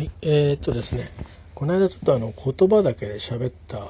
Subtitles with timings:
[0.00, 1.02] はい、えー、っとですね、
[1.54, 3.80] この間ちょっとあの言葉だけで喋った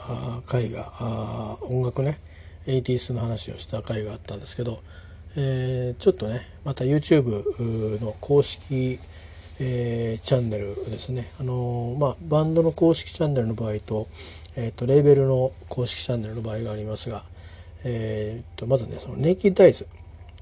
[0.45, 2.19] 回が、あ音楽ね、
[2.67, 4.83] 80s の話をした回があったんですけど、
[5.37, 8.99] えー、ちょっとね、また YouTube の公式、
[9.61, 14.09] えー、チャンネルですね、あのまあ、バンドの公式チャンネルの場合と、
[14.57, 17.23] えーと、レーベルの公式チャンネルの場合がありますが、
[17.85, 19.87] えーと、まずねそのネイキッドアイズ、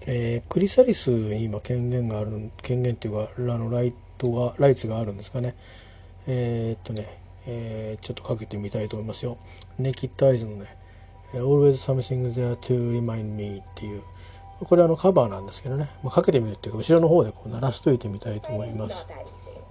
[0.06, 5.54] え、クリサリスに今権限がある権限っていうかあのライトがライツがあるんですかね。
[6.26, 7.06] えー、っとね、
[7.46, 9.38] えー、ちょっとかけてみたいと思いますよ。
[9.78, 10.76] ネキッドアイズのね
[11.32, 14.02] 「Always Something There to Remind Me」っていう
[14.60, 19.06] これあのカバーなんですけどね、まあ、かけてみるっていうか後ろの方でこう鳴らしといてみたいと思います。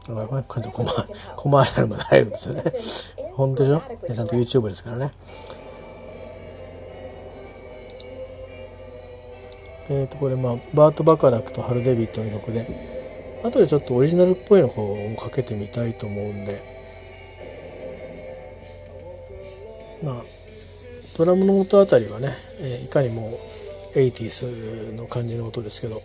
[0.08, 0.92] だからこれコマ
[1.36, 2.64] コマーシャルまで入るんですよね。
[3.34, 3.82] 本当でしょ？
[4.16, 5.12] ちゃんと YouTube ですからね。
[9.90, 12.97] えー、とこれまあバート・バカラックとハル・デビットの曲で
[13.48, 16.62] 後でちょっとオリジナルっぽいのをかけてみたいと思うんで。
[20.04, 20.24] まあ
[21.18, 22.32] ドラムの音あたりはね、
[22.62, 23.40] え、いかにも
[23.96, 26.02] 80s の感じの音ですけど。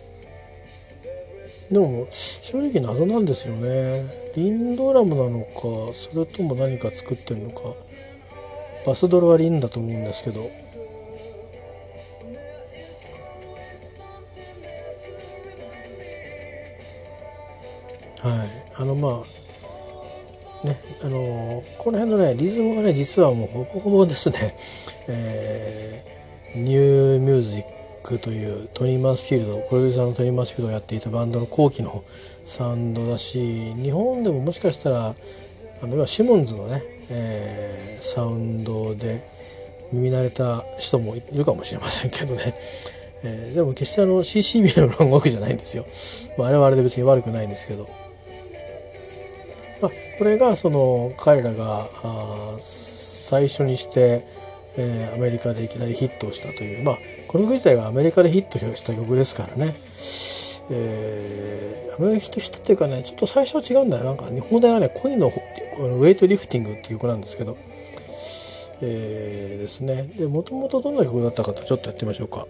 [1.71, 4.05] でも正直謎なんですよね。
[4.35, 7.73] リンドラムなのかそれとも何か作ってるのか。
[8.85, 10.62] バスドラはリンだと思うんですけど。
[18.23, 18.63] はい。
[18.75, 24.55] あのまあねあのこの辺のねリズムがね実はもうほぼほぼですね、
[25.07, 27.65] えー、ニューミュージッ
[28.01, 32.03] クというトニー・マスフィールドプロデューサーのトニー・マスフィールドがやっていたバンドの後期の
[32.45, 35.15] サウンドだし日本でももしかしたら
[35.81, 39.21] あの今シモンズのね、えー、サウンドで
[39.91, 42.55] 耳慣れた人もいるかもしれませんけどね、
[43.23, 45.85] えー、でも決してあの CCB の音楽じゃないんですよ、
[46.37, 48.02] まあ、あれはあれで別に悪くないんですけど。
[49.83, 51.89] まあ、これがその彼らが
[52.59, 54.23] 最初にして、
[54.77, 59.75] えー、アメリカでいきなりヒットをしたというまあこの曲自体がアメリカでヒットした曲ですからね、
[60.71, 64.05] えー、アメリカでヒットしたっていうかねちょっと最初は違うんだよ。
[64.05, 67.57] なんか日本語はね恋のウェイトリフティングっていう曲なんですけど。
[68.85, 70.03] えー、ですね。
[70.17, 72.47] でもともとどんな曲だったかとちょっとやってみましょうか。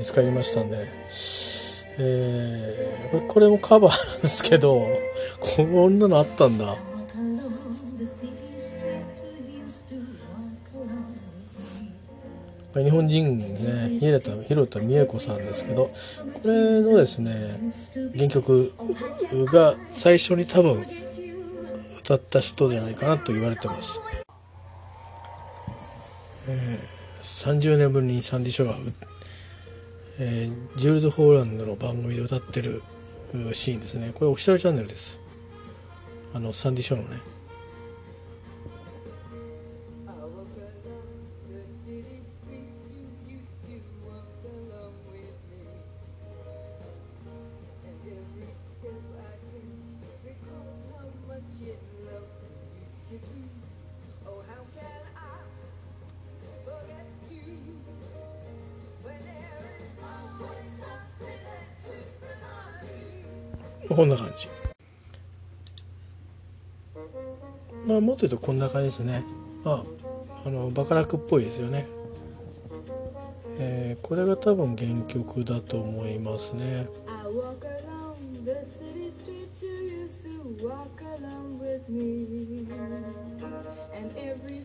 [0.00, 0.84] 見つかりましたんでね、
[1.98, 4.88] えー、これもカバーなんですけど
[5.38, 6.74] こんなのあったんだ
[12.82, 17.60] 日本人ね広田美恵子さんですけどこれのですね
[18.16, 18.72] 原曲
[19.52, 20.86] が最初に多分
[21.98, 24.00] 歌った人じゃないかなと言われてます。
[26.48, 29.09] えー30年ぶりにサンディ・ショガー、
[30.22, 32.82] えー、ジュールズ・ホーランドの番組で歌ってる
[33.52, 34.12] シーンですね。
[34.14, 35.18] これオフィシャルチャンネルです。
[36.34, 37.20] あのサンディ・ショーのね。
[64.00, 64.48] こんな感じ。
[67.86, 69.22] まあもっと言うとこんな感じですね。
[69.62, 69.84] まあ
[70.46, 71.86] あのバカラクっぽいですよね。
[73.58, 76.88] えー、これが多分原曲だと思いますね。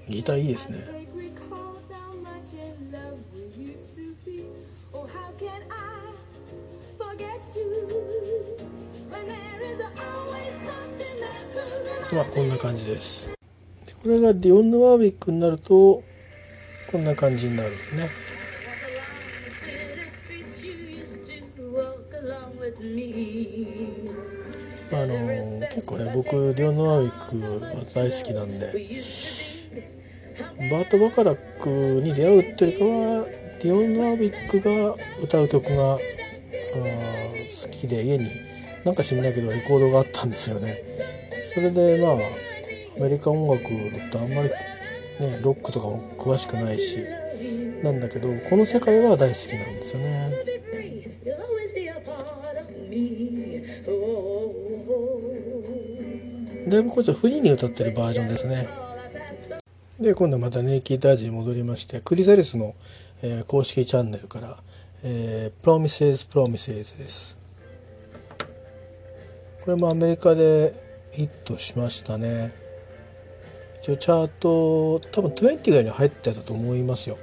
[0.07, 0.77] ギターいいですね。
[12.13, 13.29] まあこんな感じです。
[13.85, 16.01] でこれがディオンヌ・ワービックになると
[16.91, 18.09] こんな感じになるんですね。
[24.93, 28.67] あの結構ね僕ディオンヌ・ワービックは大好きなんで
[30.71, 31.69] バート・バカラック
[32.01, 33.25] に出会うっていうかは
[33.61, 35.99] ディオン・ヌ・ワービックが歌う曲が好
[37.71, 38.25] きで家に
[38.85, 40.83] なんか知んないけどレコードがあったんですよね。
[41.53, 42.13] それでまあ
[42.97, 44.49] アメリカ音楽ってあんまり
[45.19, 46.99] ねロックとかも詳しくないし
[47.83, 50.31] なんだけどこの世界は大好きなんですよね。
[56.67, 58.67] だいぶこっちはフリーに歌ってるバージョンですね。
[59.99, 62.75] で今度またネイキーダージに戻りましてクリザリスの、
[63.21, 64.57] えー、公式チャンネルから
[65.03, 67.44] 「えー、Promises Promises」です
[69.65, 70.73] これもアメリカで
[71.11, 72.53] ヒットしましたね。
[73.81, 77.17] 一応チャート多分20ぐらいに入ってたと思いますよ、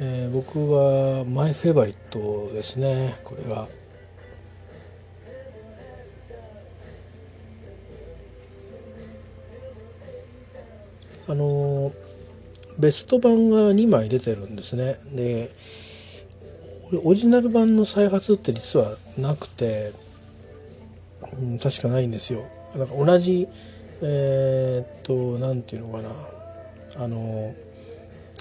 [0.00, 3.16] えー、僕はマイフェイバリットですね。
[3.24, 3.66] これが
[11.28, 11.92] あの
[12.78, 14.96] ベスト版が2枚出てるんですね。
[15.14, 15.50] で
[17.04, 19.92] オリジナル版の再発って実はなくて、
[21.38, 22.40] うん、確かないんですよ。
[22.76, 23.48] なんか同じ
[24.02, 26.10] えー、っと何て言うのかな。
[27.04, 27.54] あの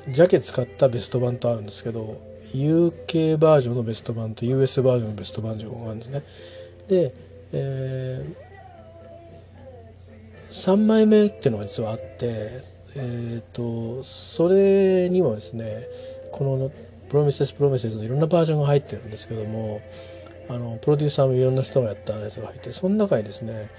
[0.07, 2.19] ジャケ使ったベスト版とあるんですけど
[2.53, 6.23] UK バージョンのベスト版と US バージョンのベスト版があるんですね。
[6.87, 7.13] で、
[7.53, 15.87] えー、3枚目っていうのが実はあってえーと、それにもですね
[16.31, 16.71] この
[17.09, 19.81] 「プロミセス・プロミセス」のいろんなバージョンが入ってるんですけども
[20.49, 23.69] あのプロデューサーもいろんな人がやったやつが入ってその中にですね、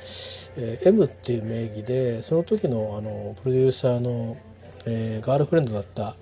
[0.57, 4.37] えー、M っていう名義でその時のあのプロデューサーの、
[4.87, 6.15] えー、ガールフレンドだった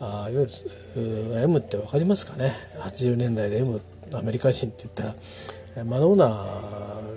[0.00, 3.80] あいわゆる M って分かりますかね？80年代で M
[4.14, 5.04] アメリカ人って言った
[5.78, 6.28] らマドーナ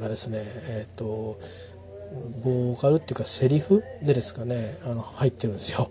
[0.02, 1.38] がですねえっ、ー、と
[2.44, 5.90] ボーカルっていうかセリフでですかねあの入ってるんですよ。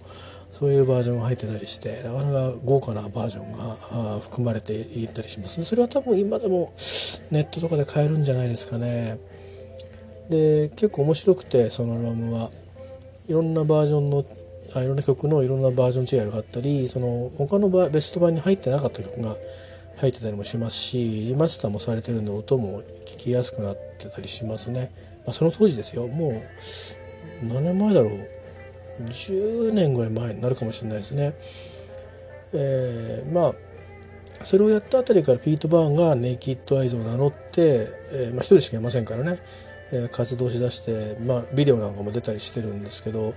[0.52, 5.64] そういうバージョンが入ってたりしてなかなか豪華なバージョンが含まれていたりします。
[5.64, 6.72] それは多分今でも
[7.30, 9.18] ネットとかで買えるんじゃないですかね。
[10.28, 12.50] で結構面白くてそのアルバムは。
[13.28, 14.24] いろんなバージョンの
[14.74, 19.36] あいろんな曲のいろんなバージョン違いがあったりその他のベスト版に入ってなかった曲が
[19.98, 24.90] 入ってたりもしますしリマスターもされてるんで音も聞きやすくなってたりしますね。
[25.24, 26.08] まあ、その当時ですよ。
[26.08, 28.41] もう何年前だろう。
[29.00, 31.34] 10年ぐらい前になるかもしれないですね。
[32.52, 33.54] えー、まあ
[34.44, 39.38] それをやったあたりからピート・バーンがネイキッド・アイズを名乗って、えーまあ、一人しかいませんからね、
[39.92, 43.34] えー、活動しだして、まあ、ビデオなんかも出たりしてるんですけど、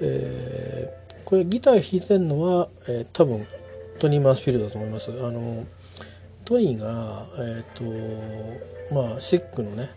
[0.00, 3.46] えー、これギター弾いてるのは、えー、多分
[3.98, 5.10] トニー・マンスフィールドだと思います。
[5.10, 5.64] あの
[6.44, 9.90] トニーが、えーとまあ、シックのね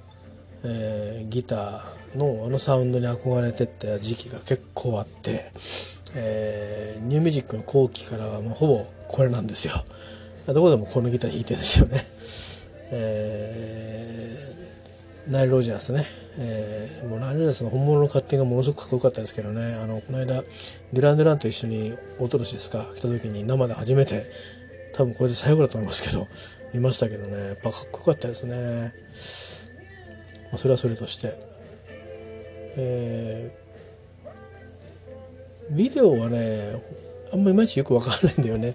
[0.68, 5.52] えー、ギターのあのサウンドに憧れてった時期が結構あって、
[6.16, 9.74] えー、ニューミュージックの後期からはもうほぼこれなんですよ。
[10.48, 12.04] どこでもこのギター弾いてるんですよね。
[12.92, 16.06] えー、ナイル・ロジャースね。
[16.38, 19.74] えー、もうナイル・ロジャースの本物のカッティングがものすごくかっこよかったですけどね。
[19.82, 24.26] あの、この間、デュラン・デュランと一緒に、おととしですか、来た時に生で初めて、
[24.94, 26.28] 多分これで最後だと思いますけど、
[26.74, 27.48] 見ましたけどね。
[27.48, 28.94] やっぱかっこよかったですね。
[30.56, 31.34] まあ、それはそれとして、
[32.78, 36.82] えー、ビデオはね
[37.34, 38.74] あんまいまいちよくわかんないんだよね。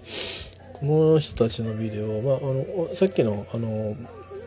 [0.73, 3.95] この人たちのビデオ、まあ、あのさっきのあの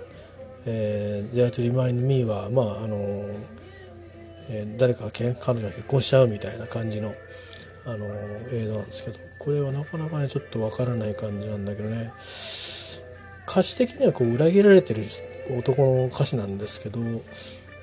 [0.66, 2.98] 「えー、Dare to Remind Me は」まああの、
[4.50, 7.12] えー、誰かが彼女が結婚しちゃうみたいな感じの
[7.84, 8.06] あの
[8.52, 12.12] 映像なんですけどこれはなかなかねちょっとわからない感じなんだけどね。
[13.54, 15.04] 歌詞的にはこう裏切られてる
[15.56, 16.98] 男の歌詞なんですけど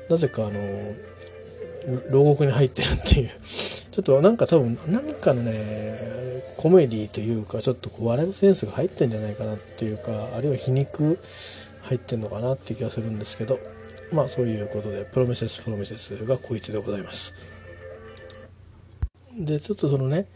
[0.10, 0.60] なぜかあの
[2.12, 5.98] 牢獄に入ってるっていう ちょっとなんか多分何かのね
[6.58, 11.18] コメディというかちょっとこう笑いのセンスが入ってんじゃないかなっていうかあるいは皮肉
[11.84, 13.58] 入ってんのかなっていう気がするんですけど
[14.12, 17.34] まあそういうことでプロメセスプロメセスがこいつでございます。
[19.40, 20.28] でちょっとそのね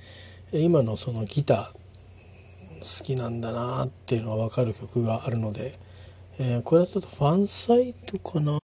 [0.54, 1.85] 今のそのギター
[2.82, 5.78] 好きなんだなっていうのが分かる曲があるので、
[6.40, 8.60] えー、これはちょっとファンサイトかな？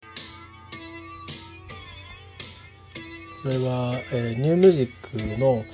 [3.44, 5.66] これは、えー、ニューミュージックの、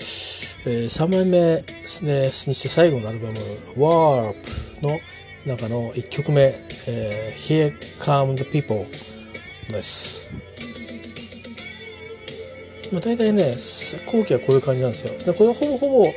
[0.66, 3.34] えー、3枚目ですねにして最後のアルバム
[3.76, 4.36] 「Warp」
[4.82, 5.00] の
[5.46, 6.54] 中の1曲目
[6.88, 8.86] 「えー、Here Come the People」
[9.68, 10.47] です。
[12.92, 13.56] まあ、大体ね
[14.12, 15.18] 後期はこういう感じなんですよ。
[15.20, 16.14] でこれはほぼほぼ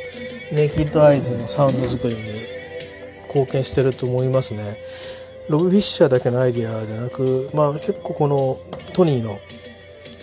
[0.52, 2.20] ネイキッドアイズのサウンド作りに
[3.28, 4.76] 貢献してると思いますね。
[5.48, 8.60] ロブ・フィッシャーだけのアイディアでなくまあ結構この
[8.92, 9.40] トニーの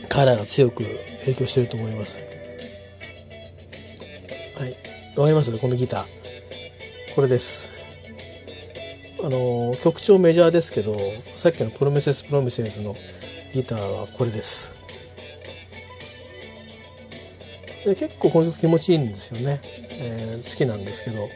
[0.09, 0.83] カラーが強く
[1.21, 2.19] 影響してると思います。
[4.57, 4.75] はい。
[5.17, 5.57] わかります？
[5.57, 6.05] このギター。
[7.15, 7.71] これです。
[9.19, 12.95] あの曲調メジャーですけどさっきのプロメセス・プロミセスの
[13.53, 14.76] ギターはこれです。
[17.87, 21.29] で結構この曲気持ちいいんですよね、えー、好きなんですけど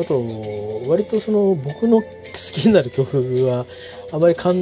[0.00, 2.06] あと割とその僕の好
[2.52, 3.66] きになる曲は
[4.12, 4.54] あまり感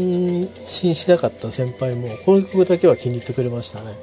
[0.65, 3.95] 心しなかった先輩もこの曲だけは気に入ってくれましたね。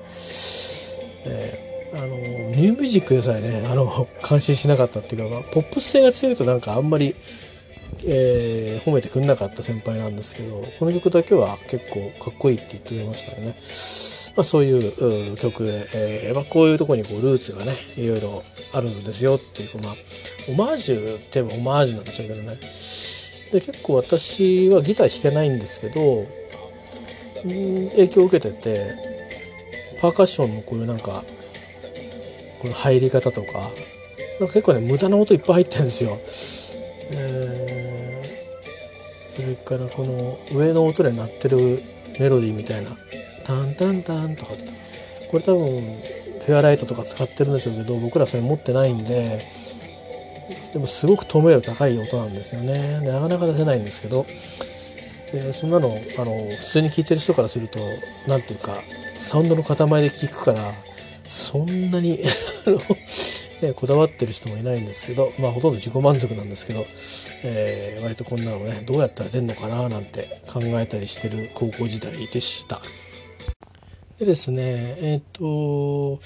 [1.27, 2.15] えー、あの
[2.55, 7.15] ニューミュージックでさえねあの感心しなかったっていうか、まあ、ポップス性が強いとなんかあんまり、
[8.05, 13.55] えー、褒めてくれなかった先輩なんですけどこの曲だけは結構かっこいいって言ってくれましたよね。
[14.35, 19.95] まあ、そういう曲で、えーまあ、こういうとこにこうルーツがねいろいろあるんですよっていうまあ
[20.49, 22.57] オマージュって言えばオマージュなんでしょうけどね
[23.51, 26.25] で結構私はギター弾けないんですけど
[27.43, 28.95] 影響を受けてて
[30.01, 31.23] パーカッションのこういうなんか
[32.61, 33.59] この入り方とか
[34.39, 36.17] なんか結構ね無駄な音いっぱい入ってるんですよ。
[37.11, 41.81] えー、それからこの上の音で鳴ってる
[42.19, 42.89] メロディーみたいな
[43.45, 44.63] タンタンタンとかって
[45.29, 45.81] これ多分
[46.45, 49.39] フェアライトとか使ってるんでしょうけど僕らそれ持ってないんで
[50.73, 54.25] でもすごく透明度高い音なんですよねなかなか出せないんですけど
[55.31, 57.79] でそんなのあの普通に聴いてる人からすると
[58.27, 58.73] 何ていうか
[59.15, 60.59] サウンドの塊で聴くから
[61.29, 62.19] そんなに
[63.61, 66.85] ね、こだわってる人もいないんですけど、まあ、ほとんど自己満足なんですけど、
[67.43, 72.81] えー、割とこんなのねどうやったら出るのかななんて考えたりしてる高校時代でした。
[74.19, 74.61] でですね、
[75.01, 76.19] えっ、ー、と、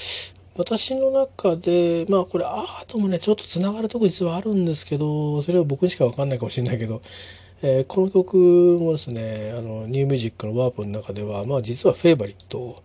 [0.55, 7.01] 私の中で、まあこれアートもね、ちょっとつながるとこ実はあるんですけど、それは僕しかわかんないかもしれないけど、
[7.63, 12.83] えー、この曲もですね、あの、ニューミュージックのワープの中では、まあ実はフェイバリット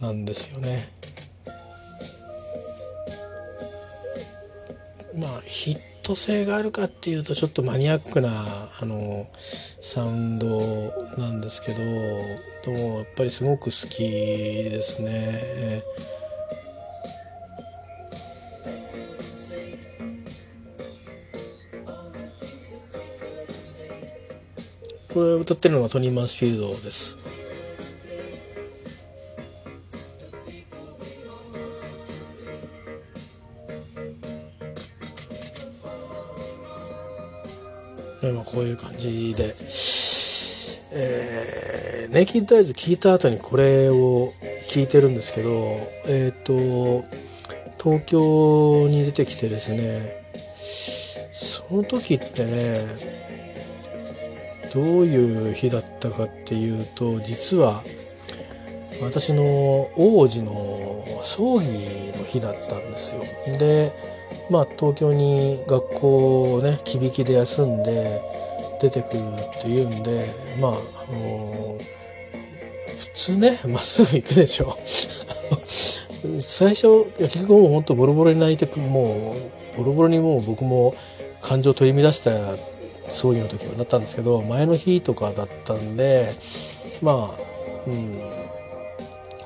[0.00, 0.88] なんですよね。
[5.18, 8.30] まあヒット性があるかっていうとちょっとマニアックな
[8.80, 15.82] あのサウンドなんですけどでもやっぱりすごく好きですね。
[25.12, 27.37] これ歌ってるのがトニー・マンスフィールドです。
[38.32, 39.54] まあ、こういう感じで、
[40.94, 44.28] えー、ネイキッドアイズ聞いた後にこれを
[44.68, 45.50] 聞いてるんですけど、
[46.06, 47.04] えっ、ー、と、
[47.82, 50.24] 東京に出てきてですね、
[51.32, 52.80] その時ってね、
[54.74, 57.82] どういう日だったかっていうと、実は
[59.00, 59.42] 私の
[59.96, 60.52] 王子の
[61.22, 61.66] 葬儀
[62.18, 63.22] の日だったんですよ。
[63.58, 63.92] で、
[64.50, 68.20] まあ、東京に学校をねきびきで休んで
[68.80, 70.26] 出てくるっていうんで
[70.60, 70.74] まあ、あ
[71.12, 71.78] の、
[72.96, 74.76] 普通ね まっすぐ行くでしょ。
[76.40, 79.34] 最初結局もうほんとボロボロに泣いても
[79.76, 80.94] うボロボロにもう僕も
[81.40, 82.32] 感情を取り乱した
[83.08, 86.32] 葬儀の時はなったんですけど前の日とかだったんで
[87.02, 87.40] まあ
[87.86, 88.20] うん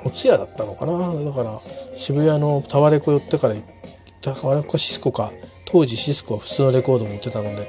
[0.04, 0.92] お通夜だったのかな。
[1.24, 1.60] だから
[1.94, 5.30] 渋谷のタワレコ寄ってからだからこシスコか
[5.72, 7.66] 当時シスコは普通のレコード持ってたので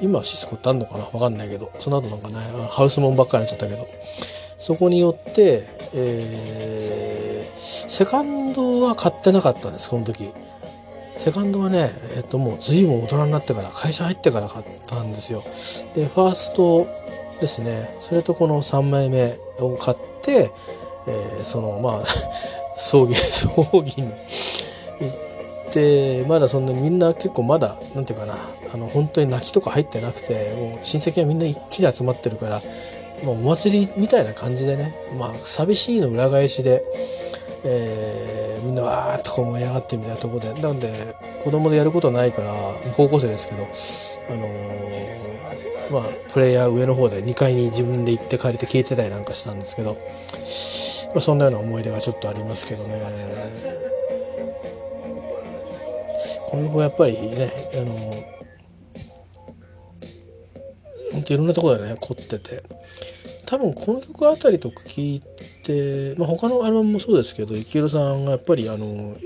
[0.00, 1.04] 今はシスコってあんのかな？
[1.06, 2.36] わかんないけどその後なんかね
[2.70, 3.86] ハウスモンばっかりになっちゃったけど
[4.56, 10.32] そこによって、えー、セカンドは買ってなかったんですこの時。
[11.16, 15.42] セカンドはねえっともう随分大人になってから会社入ってから買ったんですよ。
[15.94, 16.86] でファースト
[17.40, 17.82] ですね。
[18.00, 20.50] それとこの3枚目を買って、
[21.08, 22.06] えー、そのまあ
[22.76, 25.29] 葬儀葬儀にっ
[25.72, 28.38] てまだそんなみんな結構まだ何て言うかな
[28.72, 32.60] あの本当に泣きとか入ってなくてもう親戚はみんな一気に集まってるから
[33.24, 36.82] もうお祭りみたいな感じでねまあ寂しいの裏返しで、
[37.64, 40.92] えー、みんなわーっとこう盛り上がってみたいなとこでなんで
[41.44, 42.54] 子供でやることないから
[42.96, 53.90] 高校生ですけどあのー、まあプレイヤー上の方で2階に自分で行って借りて聞いてたりなんかしたんですけど、まあ、そんなような思い出がちょっとありますけどね。
[56.50, 57.94] この曲はやっぱりねあの
[61.12, 62.62] 本当いろんなところでね凝ってて。
[63.50, 65.20] 多分この曲あたりとか聞い
[65.64, 69.16] て、まあ、他のアルバムもそうですけど幸宏さんがやっぱりあの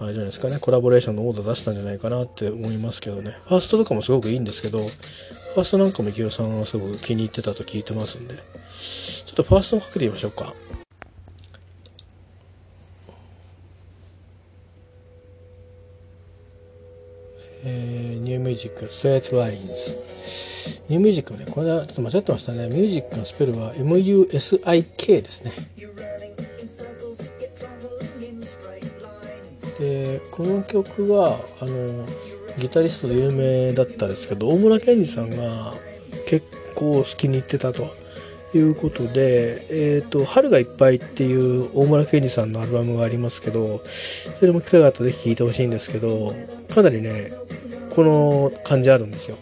[0.00, 3.36] あれじゃないですかねコラボレーションのオーダー出したんじゃないかなって思いますけどね。
[3.44, 8.34] ファーストとかもすごくいいんですけどファーストなんかも幸宏さんがすごく気に入ってたと聞いてますんで。
[8.34, 10.52] ちょっとファーストもかけてみましょうか。
[17.64, 19.62] えー、 New Musik、Straight Lines。
[20.88, 22.68] ニューミュージックね、これはちょっと間違ってましたね。
[22.68, 25.52] ミュージックのスペルは MUSIK ですね。
[29.78, 32.04] で、この曲は、あの、
[32.58, 35.72] ギタリストで有名だったんですけど、大村健二さんが
[36.26, 38.01] 結構好きに入ってたと。
[38.54, 46.34] いうことで、えっ、ー、と、春がいっぱいっていう大村健二さんのアルバムがありますけど、それも機会があったらぜひ聴いてほしいんですけど、
[46.74, 47.32] かなりね、
[47.90, 49.36] この感じあるんですよ。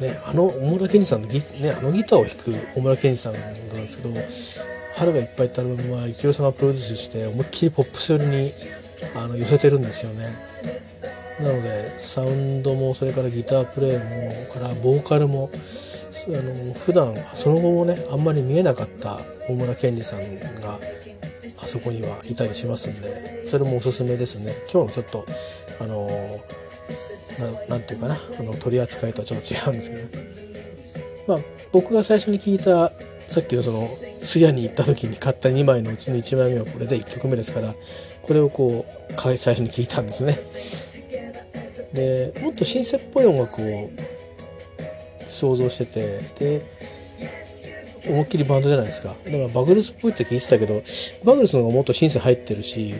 [0.00, 4.14] ね、あの大村健二さんのギ,、ね、あのギターを弾く大村健二さんなんですけど
[4.98, 8.52] 「春がいっぱい」ってアルバムは幸宏さんがプロデュースして思いっきりポップス寄りに
[9.14, 10.26] あの寄せてるんですよね
[11.40, 14.04] なのでサウンドもそれからギタープレイも
[14.52, 15.50] からボーカルも
[16.26, 20.20] あの普段その後もねあんまり見えなかった大村健二さん
[20.60, 20.78] が
[21.62, 24.52] あそこにはいたりしますんでそれもおすすめですね。
[24.72, 25.26] 今日のちょっと
[25.80, 26.08] あの
[27.68, 30.02] 何て言うかなあの取り扱いとはちょっと違うんですけど。
[30.18, 30.34] ね
[31.26, 31.38] まあ
[31.72, 32.90] 僕が最初に聞いた
[33.28, 33.88] さっきのその
[34.22, 37.74] 通夜に行った時に買った2枚のうちの1枚目はこれで1曲目ですから
[38.22, 40.38] これをこう最初に聞いたんですね。
[41.92, 43.90] でもっとシンセっぽい音楽を
[45.34, 46.66] 想像しててで
[48.06, 49.08] 思いっきりバンドじゃないですか。
[49.08, 50.82] だからバグルスっぽいって聞いてたけど
[51.24, 52.94] バグルスの方がもっとシンセ入ってるし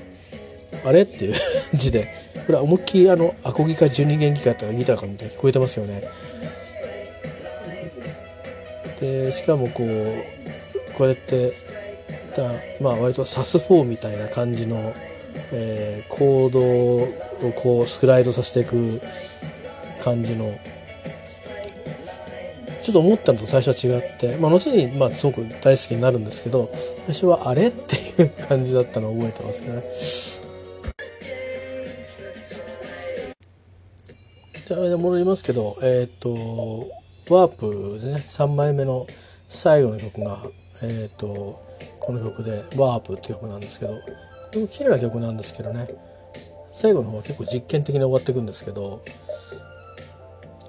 [0.84, 1.32] あれっていう
[1.70, 2.08] 感じで
[2.46, 6.02] これは思いっきりあのアコギか12弦ギかってギターかみたいに聞こえてますよね。
[9.00, 11.52] でしかもこうこれって
[12.36, 14.94] だまあ割とサス4みたいな感じの、
[15.52, 16.60] えー、コード
[17.48, 19.00] をこうスクライドさせていく
[20.00, 20.56] 感じの
[22.84, 29.82] ちょっと思ったのと最初は違って、まあ、後にまあすごく大好きになるんですけど最初はあれっていう感じだったのを覚えてますけどね。
[34.66, 36.90] じゃあ戻りますけどえっ、ー、と
[37.34, 39.06] ワープでね3枚目の
[39.48, 40.38] 最後の曲が
[40.82, 41.64] えっ、ー、と
[42.00, 44.00] この曲で「ワープ」っていう曲なんですけどこ
[44.52, 45.88] れも綺麗な曲なんですけどね
[46.74, 49.02] 最後の方は結構実験的に終わっていくんですけど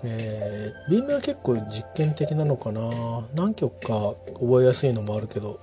[0.07, 2.81] えー、B 面は結構実験的なのかな。
[3.33, 5.59] 何曲か覚えやすいのもあるけど。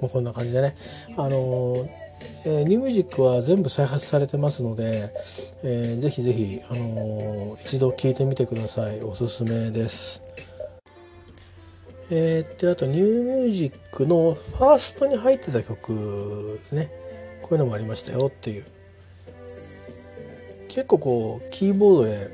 [0.00, 0.76] もうこんな感じでね。
[1.16, 1.86] あのー、
[2.46, 5.14] えー、ニューミュージックは全部再発されてますので、
[5.62, 9.00] えー、ぜひぜひ、あのー、一度聴いてみてください。
[9.00, 10.20] おすすめです。
[12.10, 16.90] えー、であとニューミュージックのファーストに入ってた曲ね。
[17.42, 18.64] こういうのもありましたよっていう。
[20.68, 22.30] 結構こうキーボードで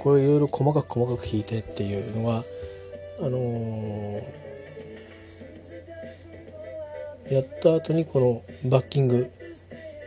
[0.00, 2.44] これいろいろ細かく細かく弾いてっていうのが
[3.20, 4.22] あのー、
[7.32, 9.30] やった後にこのバッキング。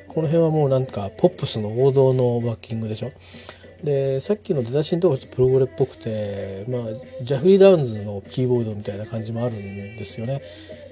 [0.08, 3.12] この辺はもうなんかポップスの王道のバッキングでしょ。
[3.84, 6.82] でさっきの出だしのところちょっとプログレっぽくて、まあ、
[7.24, 10.42] ジャフリー・ダウンズのキーボードみたいな感じもあるんですよね。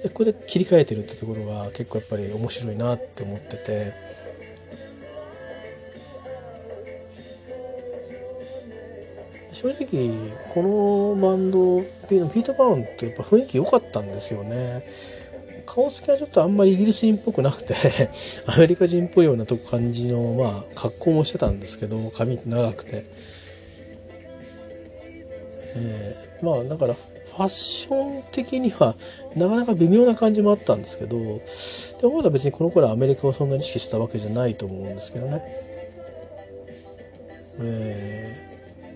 [0.02, 4.06] でここで切り替えてるってところが結構やっぱり面白いなって思ってて。
[9.52, 10.10] 正直
[10.52, 14.84] このバンドピート・パウンってやっぱ雰囲気良かったんですよね。
[15.66, 17.74] 顔つきはちょっとあんまりイギリス人っぽくなくて
[18.46, 23.04] アメリカ人っぽいようなとこ感じのまあ格好もしてたんですけど髪長くて、
[25.74, 28.94] えー、まあだからファッション的には
[29.34, 35.42] なかなか微妙な感じもあったんですけどでもまだ別にこの頃アメリカをそんなに意識したわけじゃないと思うんですけどね。
[37.58, 38.48] え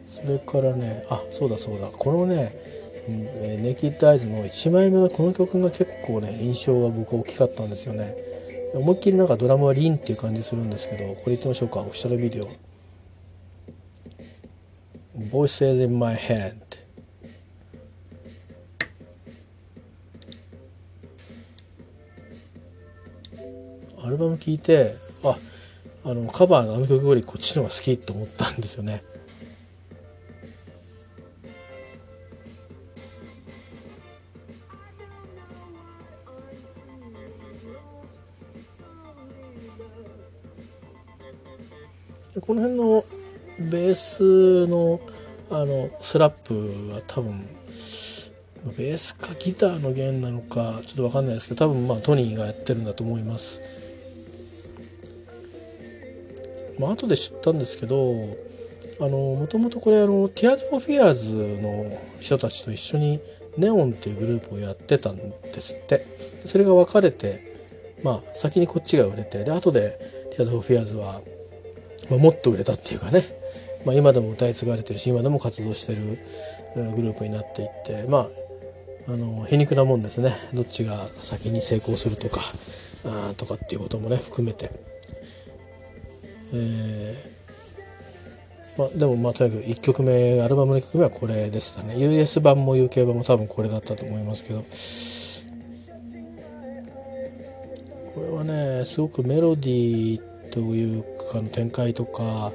[0.07, 2.70] ー、それからねあそうだそうだこのね
[3.11, 8.15] えネイキッドアイズの1枚目のこの曲が結構ね印象が僕大きかったんですよね。
[8.75, 11.81] 思いっきりなんかドラムはリンっていう感じするんですけどこれ言ってみましょうか。
[11.81, 12.49] オフィシャルビデオ。
[15.19, 16.55] Voices in my head
[24.03, 25.37] アルバム聴いてあ
[26.05, 29.03] あのカバーのあの曲よりこっちの方が好きと思ったんですよね。
[42.35, 43.05] でこの辺の
[43.71, 45.01] ベースの
[45.51, 46.55] あのスラップ
[46.93, 47.41] は多分
[48.79, 53.61] ベースかギターの弦なのかちょっと分かんないですけど多分まあトニーがやってるんだと思います。
[56.79, 58.37] まあ後で知ったんですけど
[59.01, 63.21] あのもともとこれあの Tears for Fears の人たちと一緒に
[63.57, 66.07] ネオンっていうグループをやってたんですって
[66.45, 67.43] それが別れて
[68.05, 69.99] まあ先にこっちが売れてで後で
[70.37, 71.21] Tears for Fears は、
[72.09, 73.25] まあ、もっと売れたっていうかね、
[73.85, 76.19] まあ、今でも歌い継がれてるし今でも活動してる
[76.95, 78.29] グループになっていってまあ
[79.09, 80.33] あの皮肉なもんですね。
[80.55, 82.41] どっちが先に成功するとか
[83.05, 84.71] あとかっていうこともね含めて、
[86.55, 87.15] え
[88.79, 91.99] まあ、でもまあとにかく1曲目アルバムの1曲目はこれでしたね。
[91.99, 94.65] US 版も UK 版も多分これだったと思いますけど。
[98.15, 102.53] これはねすごくメロディーというかの展開とか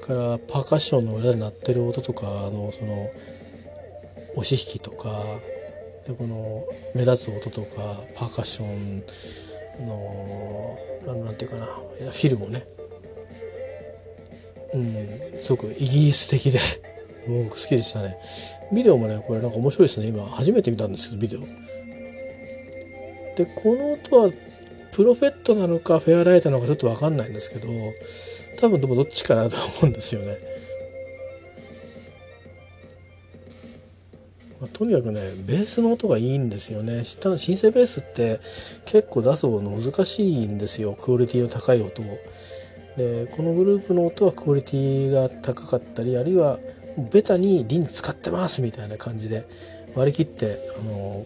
[0.00, 3.10] からパーカッションの裏で鳴ってる音とかのその
[4.34, 5.22] 押し引きとか
[6.06, 9.04] でこの目立つ音とかパーカッション
[9.86, 12.64] の何て言うかなフィルもね。
[14.74, 16.58] うんすごくイギリス的で
[17.28, 18.16] 僕好きでしたね。
[18.72, 20.06] ビデオもねこれなんか面白いですね。
[20.06, 21.40] 今初めて見たんですけどビデオ。
[23.36, 24.30] でこの音は
[24.92, 27.68] プロフェットなのかフェアライトなのかちょっと分かんないんですけど
[28.60, 30.36] 多分でもどっちかなと思うんですよね、
[34.60, 37.04] まあ、とにかくねベースの音がいいんですよね。
[37.04, 38.38] 下のシンセベースって
[38.84, 40.92] 結構出すの難しいんですよ。
[40.92, 42.18] クオリティの高い音を。
[42.96, 46.58] でこのグループの音はクオリティが高かったりあるいは
[47.10, 49.46] ベタにリン使ってますみたいな感じで
[49.94, 51.24] 割り切ってあの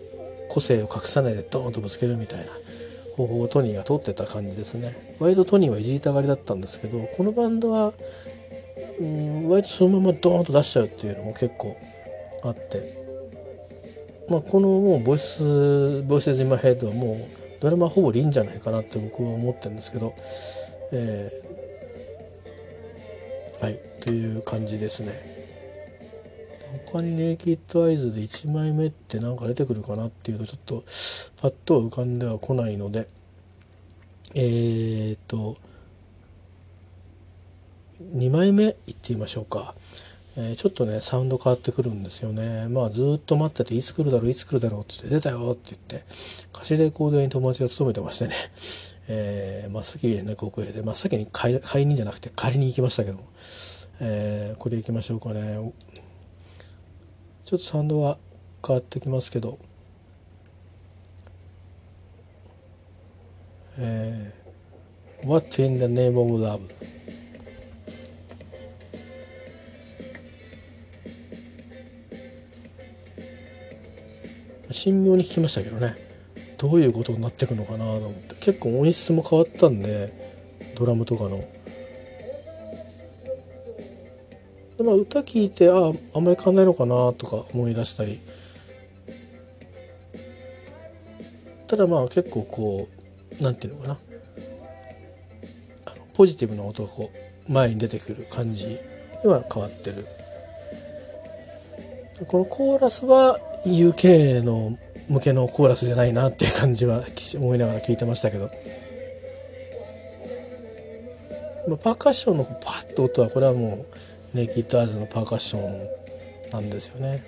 [0.49, 2.45] 個性を隠さないでドーンとぶつけるみたいな。
[3.17, 4.95] 方法をトニーが通ってた感じですね。
[5.19, 7.95] 割とトニーはいじりたがりだったんですけどこのバンドは
[9.01, 11.77] うん割とそのままドーンと出しちゃうっていうのも結構
[12.43, 12.97] あって
[14.29, 20.15] まあこのもう Voice Voices in My Head はもうドラムほぼ Linn じゃないかなって僕は思ってるんですけど、
[20.93, 21.31] え
[23.61, 25.36] はいという感じですね。
[26.85, 30.85] 他にネイキッドアイズで1枚目って何か出てくるかなっていうとちょっと
[31.41, 33.09] パッと浮かんではこないので
[34.35, 35.57] えー、っと
[38.01, 39.75] 2枚目いってみましょうか、
[40.37, 42.69] えー、ちょっとねサウンド変わってくるんですよね。
[42.69, 46.05] まあずっと待ってていつ来るだろういつ来るだろうって言って出たよって言って
[46.53, 48.35] 貸しレコード屋に友達が勤めてましてね。
[49.09, 50.83] えー、真っ先にね国営で。
[50.83, 53.21] 真っ先に買い買いにじゃなくて借りに行きましたけど、
[54.01, 55.73] えー、これ行きましょうかね。
[57.47, 58.19] ちょっとサウンドは
[58.67, 59.57] 変わってきますけど。
[63.79, 66.61] えー、What in the name of love?
[74.75, 75.95] 神妙に聞きましたけどね。
[76.59, 78.35] どういうことになっていくのかなと思って。
[78.41, 80.13] 結構音質も変わったんで
[80.75, 81.45] ドラムとかの。
[84.77, 88.19] でまあ、歌聞いてあああんまり変わんないのかなとか思い出したり。
[91.67, 92.89] ただまあ結構こ
[93.41, 93.99] う何て言うのかな。
[96.15, 97.11] ポジティブな音がこ
[97.49, 98.79] う前に出てくる感じに
[99.25, 100.07] は変わってる。
[102.29, 104.77] このコーラスは UK の
[105.09, 107.05] 向けのコーラスじゃないなっていう感じは
[107.37, 108.51] 思いながら聞いてましたけど、
[111.69, 113.96] まあ、パーカッションのパッと音はこれはもう
[114.37, 117.25] うネイキッドアーズのパーカッションなんですよね。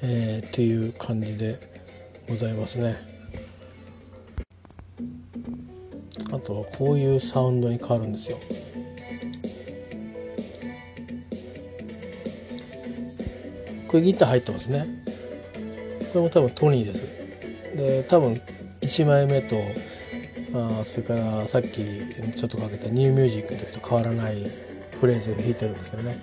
[0.00, 1.58] えー、っていう感じで
[2.28, 2.96] ございますね。
[6.30, 8.38] あとはこういうサウンドに変わるんですよ
[13.88, 15.07] これギター入ってますね
[16.12, 17.76] これも多分トニーです。
[17.76, 18.40] で多分
[18.80, 19.56] 1枚目と
[20.54, 24.36] あそれからさっきちょっとかけたニューミュージックの時と変わらない
[24.98, 26.18] フレーズを弾いてるんですけどね。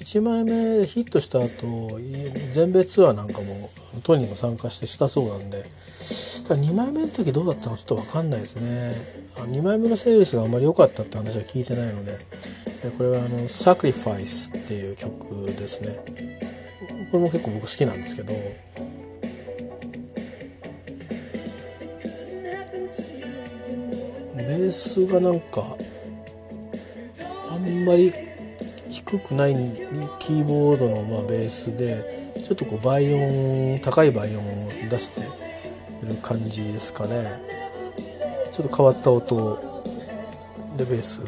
[0.00, 1.98] 1枚目でヒットした後
[2.52, 3.70] 全米ツアーなんかも
[4.02, 5.64] トニーも参加してしたそうなんで。
[6.42, 8.92] 2枚目の時どうだったのちょっと分かんないですね。
[9.36, 12.18] 2枚目のセールスがあんまり良かったって話は聞いてないので
[12.98, 16.31] これはあの「Sacrifice」っていう曲ですね。
[17.12, 18.32] これも結構僕好きなんですけど。
[24.34, 25.76] ベースがなんか
[27.50, 28.14] あんまり
[28.90, 29.54] 低くない
[30.18, 37.26] キーボードのまあベースでちょっとこう倍音高い倍音を出している感じですかね。
[38.52, 39.58] ちょっと変わった音
[40.78, 41.20] でベース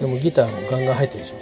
[0.00, 1.36] でもギターもガンガン入ってるでしょ。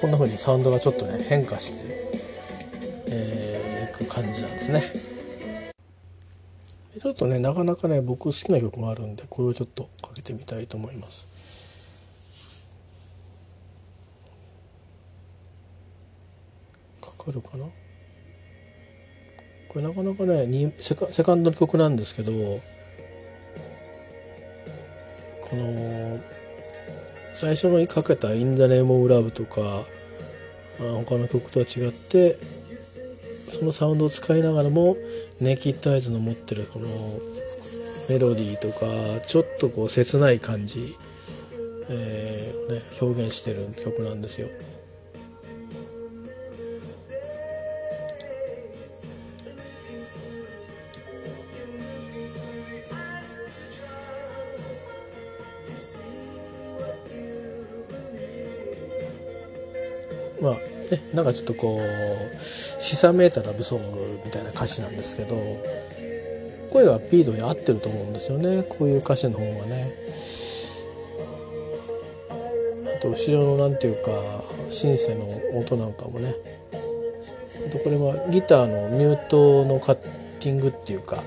[0.00, 1.90] こんな風にサウンドがちょっとね変化してい、
[3.10, 4.84] えー、く感じなんですね。
[7.00, 12.70] ちょっとねなかなかね僕好きな曲もあるんでこれをちょっとかけてみたいと思います。
[17.00, 17.66] かかるかな？
[19.68, 22.32] これなかなかねセカセカンドの曲なんですけど
[25.42, 26.18] この
[27.34, 29.84] 最初のかけた「インダネーム・オブ・ラブ」とか
[31.06, 32.36] 他の曲とは違って
[33.48, 34.96] そのサウンドを使いながらも
[35.40, 36.86] ネイキッドアイズの持ってるこの
[38.08, 40.96] メロディーとかちょっとこう切ない感じ、
[41.88, 44.48] えーね、表現してる曲なんですよ。
[60.90, 65.36] ね なんかちょっとこうしさめいたラブソングみたいな歌詞なんですけど
[66.70, 68.62] 声はピードに合ってると思うんですよね。
[68.68, 69.90] こういう歌詞の方がね。
[72.94, 74.10] あと後ろの何ていうか
[74.70, 75.24] シンセの
[75.58, 76.34] 音なんかもね。
[77.66, 79.94] あとこれはギターのミュートのカッ
[80.40, 81.22] ティングっていうか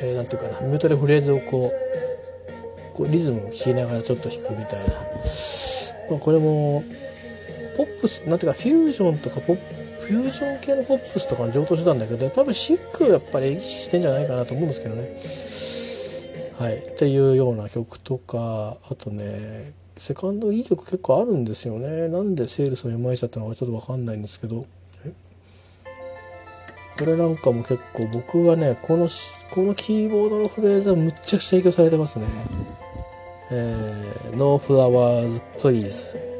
[0.00, 0.60] 何、えー、ていうかな。
[0.60, 4.94] ミュートでフレーズをこうこうリズムを聴きながらちょっと弾くみたいな、
[6.10, 6.84] まあ、これも
[8.04, 15.08] プスなんていうかフュージョンとかポッフュージョン系のポップスとかの上等手段だけど多分シックやっぱり意識してんじゃないかなと思うんですけどね。
[16.58, 22.08] はい、っていうような曲とかあとねセカンドいい曲結構あるんですよね。
[22.08, 24.66] なんでセールスのうまい人ったのかちょっと分かんないんですけど。
[26.96, 29.08] これなんかも結構僕はねこの
[29.50, 32.26] このキーボードのフレーズはむっちゃくちゃ影響されてますね。
[33.50, 36.33] えー、No Flowers Please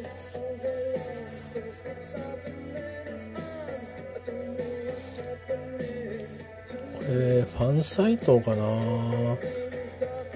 [7.17, 8.65] えー、ファンサイトかな。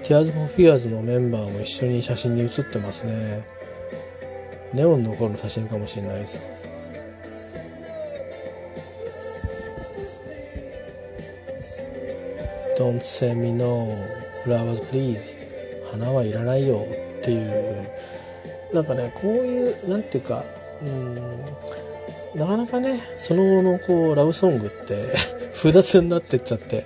[0.01, 3.43] Tears for Fears のメンバーも一緒に写真に写ってますね。
[4.73, 6.41] ネオンの頃の写真かもしれないです
[12.77, 13.95] 「Don't send me no
[14.45, 15.17] flowers please」
[15.91, 16.85] 花はいらないよ
[17.19, 17.89] っていう。
[18.73, 20.43] なんかねこういうなんていうか
[20.81, 21.15] うん
[22.35, 25.05] なかなかねその後のこうラブソングって
[25.59, 26.85] 複雑になってっちゃって、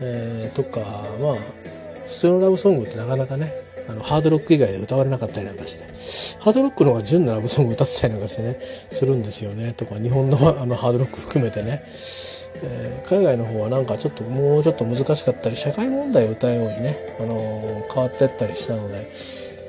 [0.00, 0.80] えー、とか
[1.20, 1.34] まあ
[2.06, 3.52] 普通のラブソングってなかなかね
[3.88, 5.84] あのハードロック以外で歌われなかったりなんかして。
[6.40, 8.58] ハードロックの方が純なラブソング歌ってたりなんかしてね
[8.90, 9.72] するんですよね。
[9.72, 11.82] とか日本のあのハードロック含めてね、
[12.62, 19.10] えー、海外の方はなんかちょっともうちょっと難しかったり社会問題を歌うようにね、あのー、変わってったりしたので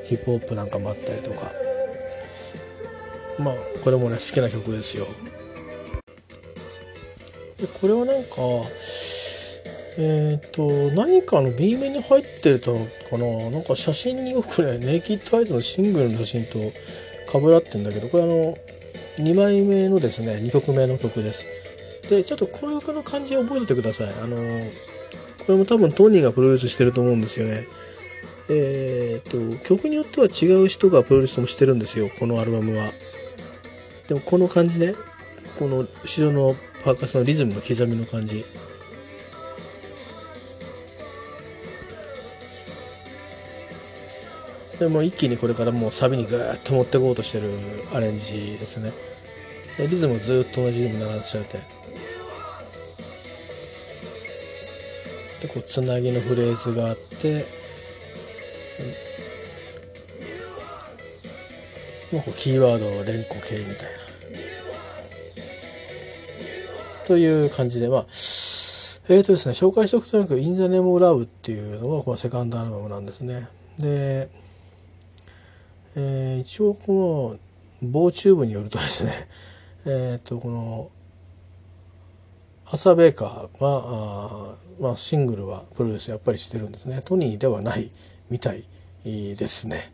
[0.05, 1.51] ヒップホップなんかもあったりとか。
[3.39, 5.07] まあこれもね好きな曲ですよ。
[7.67, 8.35] これはなんか
[9.97, 12.73] えっ、と何かの B 面に入ってると
[13.09, 13.49] かな？
[13.49, 16.59] なんか写真によくねネイキッドアイズのシングルの写真と
[17.29, 18.57] かぶらってんだけどこれあの
[19.17, 21.45] 2枚目のですね2曲目の曲です。
[22.09, 24.07] でちょっとこの曲の感じを覚えててください。
[24.07, 24.37] あの
[25.45, 27.65] これも多分トニーがプロデュースしてると思うんですよね。
[28.49, 32.91] えっ、と曲によっては違う人がプロデュースもしてるんですよこのアルバムは。
[34.07, 34.93] でもこの感じね。
[35.59, 38.45] この後ろのパーカスのリズムの刻みの感じ。
[44.79, 47.51] でも一気にこれからもうサビにグーッと持っていこうとしてる
[47.93, 48.91] アレンジですね。
[49.77, 51.59] でリズムをずっと同じリズム鳴らしちゃって。
[55.41, 57.45] でこうつなぎのフレーズがあって。
[62.11, 64.00] もうキーワードを連呼系みたいな。
[67.05, 68.01] という感じでまあ
[69.09, 73.47] えーとですね紹介しておくとにかく「In the Name of Love」っていうのがこのセカンドアルバムなんですね。
[73.79, 74.29] で、
[75.95, 77.37] えー、一応こ
[77.81, 79.27] の棒チューブによるとですね
[79.85, 80.89] えっ、ー、とこの
[82.65, 87.01] アサベーカーがあ、まあ、シングルはプロデュースやっぱりしてるんですね。
[87.03, 87.91] トニーではない
[88.29, 88.63] みたい
[89.03, 89.91] ですね。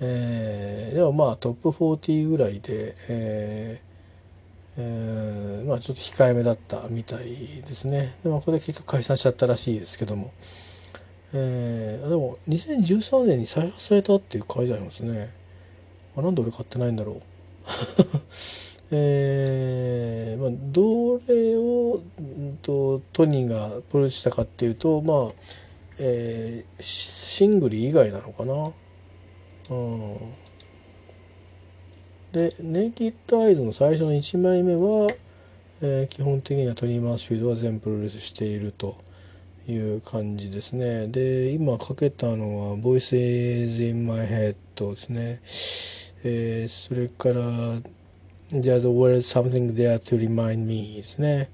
[0.00, 3.85] えー、でもまあトップ40ぐらいで、えー
[4.78, 8.16] えー、まあちょっと控えめだったみたいですね。
[8.22, 10.32] でもこれで結局解散しちゃったらしいですけども、
[11.32, 15.32] えー、でも2013年に再発されたっていう書いてありますね。
[16.16, 17.20] あなんで俺買ってないんだろう。
[18.92, 25.32] えー、まあ、どれを、うんと、トニーがプロデュースしたかっていうとまあ、
[25.98, 28.72] えー、シングル以外なのかな。
[29.70, 30.16] うん。
[32.36, 35.08] でネイキッドアイズの最初の1枚目は、
[35.80, 38.98] えー、基本的にはトニー・マースフィードは全プロレスしていると
[39.66, 41.06] いう感じですね。
[41.06, 45.40] で今かけたのは「Voices in My Head」ですね、
[46.24, 47.40] えー、それから
[48.52, 51.48] 「There's always something there to remind me」ですね、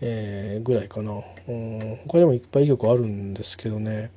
[0.00, 4.12] えー、ぐらいかな、うん、他にもいっぱいいい曲あるんですけどね。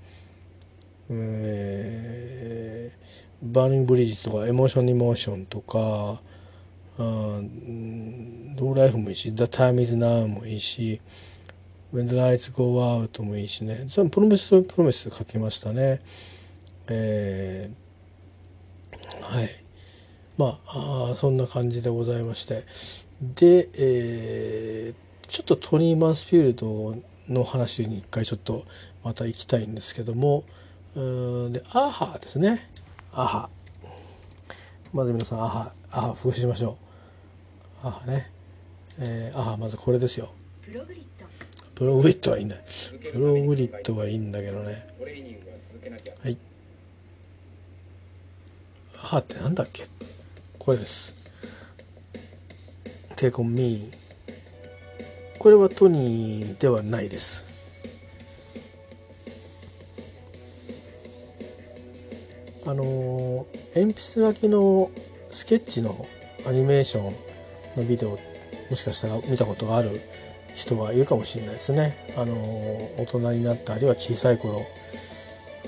[1.10, 6.22] えーバーニングブリッジとかエモーション・イモーションとか
[6.98, 11.00] ドーライフもいいし The Time is Now もいいし
[11.94, 13.86] When the Lights Go Out もいいしね。
[13.88, 16.02] それプロミスプロミス書きましたね。
[16.90, 19.50] えー、はい。
[20.38, 22.66] まああそんな感じでございまして。
[23.22, 26.96] で、えー、ちょっとトニー・マンスフィールド
[27.30, 28.66] の話に一回ちょっと
[29.04, 30.44] また行きたいんですけども
[30.96, 31.00] う
[31.50, 32.70] んでアーハーですね。
[33.20, 33.50] アハ。
[34.94, 36.78] まず皆さんアハアハ復習しましょ
[37.84, 37.88] う。
[37.88, 38.30] アハね。
[39.00, 40.30] えー、アハまずこれですよ。
[41.74, 42.46] プログリッドはいい。
[42.46, 42.58] んだ
[43.12, 44.88] プログリッドはいいんだけどね。
[46.22, 46.38] はい。
[49.02, 49.86] アハってなんだっけ？
[50.60, 51.16] これです。
[53.16, 53.92] テイコンミー。
[55.40, 57.47] これはトニーではないです。
[62.70, 64.92] あの鉛筆書きの
[65.32, 66.06] スケッチの
[66.46, 67.06] アニメーション
[67.78, 68.18] のビデオも
[68.76, 70.02] しかしたら見たことがある
[70.54, 71.96] 人はいるかもしれないですね。
[72.18, 72.34] あの
[72.98, 74.66] 大人になったあるいは小さい頃、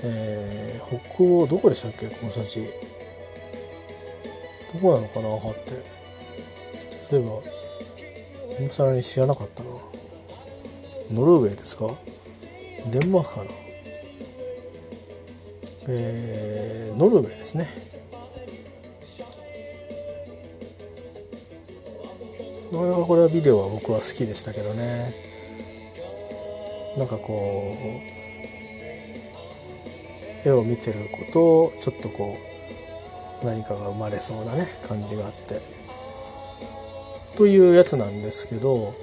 [0.02, 2.08] えー、北欧どこでしたっけ？
[2.08, 2.66] この写真。
[2.66, 2.72] ど
[4.82, 5.40] こなのかな？
[5.40, 5.82] 歯って。
[7.08, 7.40] そういえば
[8.60, 9.70] 今更に知らなかったな。
[11.12, 11.86] ノルウェーですか？
[12.90, 13.50] デンマークかな？
[15.88, 17.68] えー、ノルウェーですね。
[22.70, 25.12] これはこれはビデオは僕は好きでしたけどね。
[26.96, 27.76] なんかこ
[30.44, 32.36] う絵を見てることちょっとこ
[33.42, 35.60] う何かが生まれそうなね感じがあって。
[37.36, 38.94] というやつなんですけど。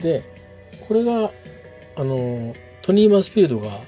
[0.00, 0.22] で
[0.88, 1.30] これが
[2.00, 3.78] あのトニー・マスフィールドが、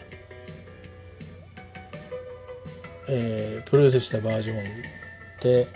[3.08, 4.56] えー、プロデュースしたバージョン
[5.40, 5.66] で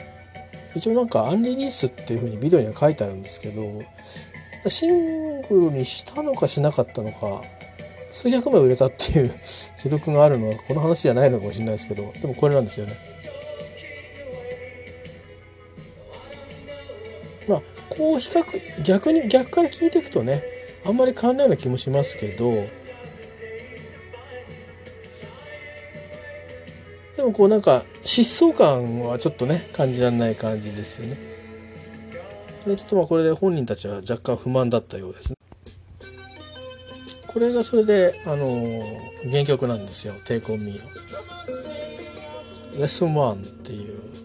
[0.75, 3.83] 一応なんかアンリリースっていうふうにビデオには書いてあるんですけど
[4.69, 7.43] シングルにしたのかしなかったのか
[8.11, 9.31] 数百枚売れたっていう
[9.81, 12.99] 記録があるのはこの話じゃないのかもしれないですけどでもこれなんですよね。
[17.49, 20.56] まあこう比較逆に逆から聞いていくとね
[20.87, 22.53] あんまり変わんないような気もしますけど
[27.17, 31.17] でもこうなんか疾走感はちょっとね感じられない感じですよね。
[32.67, 35.37] でちょっとまあこれで本人たちは若干不満だったようですね。
[37.27, 38.47] これがそれであの
[39.31, 40.97] 原曲なんですよ「Take on Me」の。
[42.79, 44.16] レッスン1っていう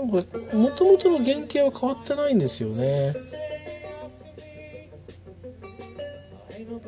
[0.00, 3.14] なんかもともとの原型は変わってないんですよね。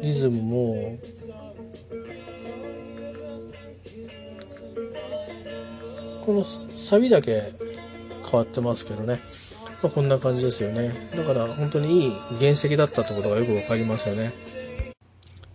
[0.01, 0.98] リズムも。
[6.25, 7.42] このサビだけ
[8.31, 9.21] 変わってますけどね、
[9.83, 10.90] まあ、こんな感じですよね。
[11.17, 14.31] だから本当にいい原石だったってことがよく分かりますよね。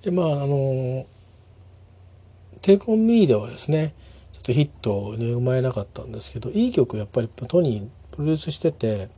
[0.04, 1.06] でまああの
[2.62, 3.94] 「テイクオンミーではですね
[4.48, 9.10] とヒットに生まれなかったんですけどいい曲やっぱりトニープロデュースしてて、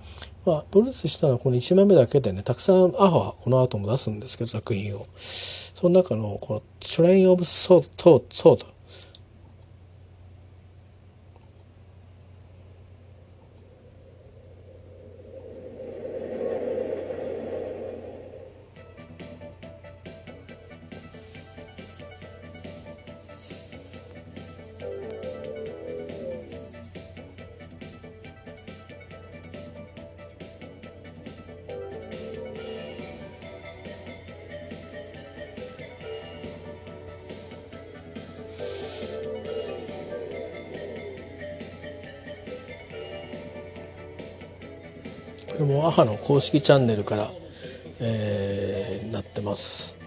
[0.46, 5.06] まあ、プロデュースしたのはこの1枚目だけでねたくさんアハはこの後も出すんですけど作品を。
[5.16, 8.79] その中のこの「Train of Thought」れもア
[46.00, 47.30] ハの公式チャンネルから、
[48.00, 49.99] えー、なってます。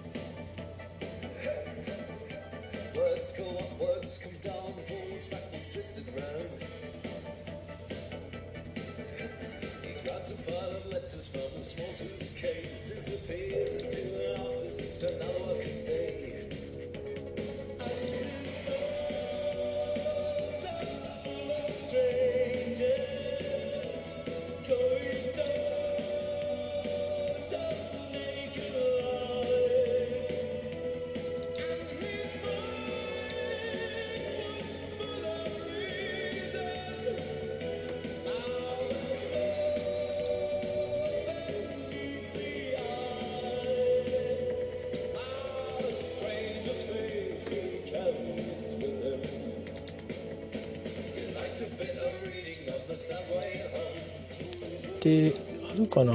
[55.02, 55.34] で
[55.72, 56.12] あるかな。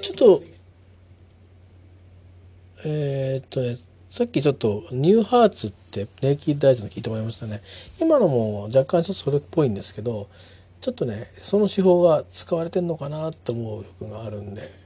[0.00, 0.42] ちょっと
[2.84, 3.76] えー、っとね
[4.08, 7.60] さっきちょっとニューハーツってネイキッドアイズの聞いてもらいましたね。
[8.00, 10.28] 今のも若干ちょっとそれっぽいんですけど
[10.80, 14.82] ちょっとねその手法が使われてんのかなと思う曲があるんで。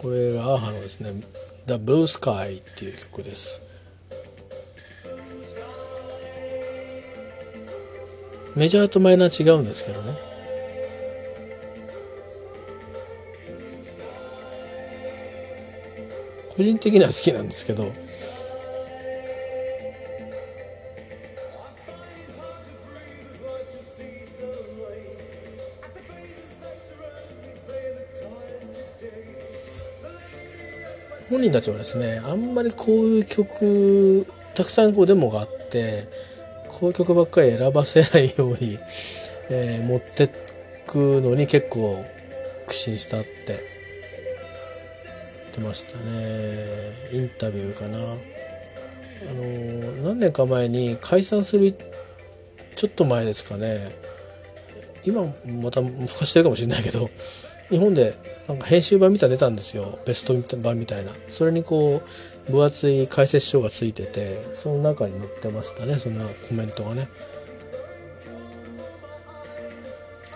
[0.00, 1.12] これがアーハのですね
[1.68, 3.60] 「The Blue Sky」っていう曲です。
[8.56, 10.12] メジャーとマイナー違うんですけどね。
[16.56, 17.92] 個人的には好きなんですけど。
[31.30, 34.26] 本人たちはですねあんまりこういう曲
[34.56, 36.08] たくさんこうデモがあって
[36.72, 38.78] こういう曲ばっかり選ばせないように、
[39.50, 40.28] えー、持って
[40.86, 42.04] くのに結構
[42.66, 43.56] 苦心したって言
[45.48, 46.02] ってましたね。
[47.12, 47.98] インタビューかな。
[47.98, 48.00] あ
[49.34, 51.74] のー、何年か前に解散する
[52.76, 53.78] ちょっと前ですかね。
[55.04, 55.22] 今
[55.62, 57.10] また復活してるかもしれないけど
[57.70, 58.14] 日本で
[58.48, 59.98] なんか編集版みたいな出たんですよ。
[60.04, 61.12] ベスト版みたいな。
[61.28, 62.02] それにこ
[62.48, 65.98] う分厚い解説書がついててその中に載ってましたね。
[65.98, 67.06] そんなコメントがね。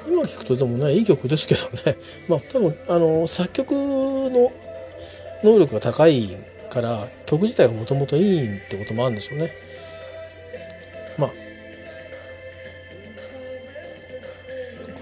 [0.07, 1.99] 今聞くとでもねいい曲ですけどね。
[2.29, 4.53] まあ多分あの作曲の
[5.43, 6.29] 能力が高い
[6.71, 9.53] から曲自体がもともといいってこともあるんでしょうね。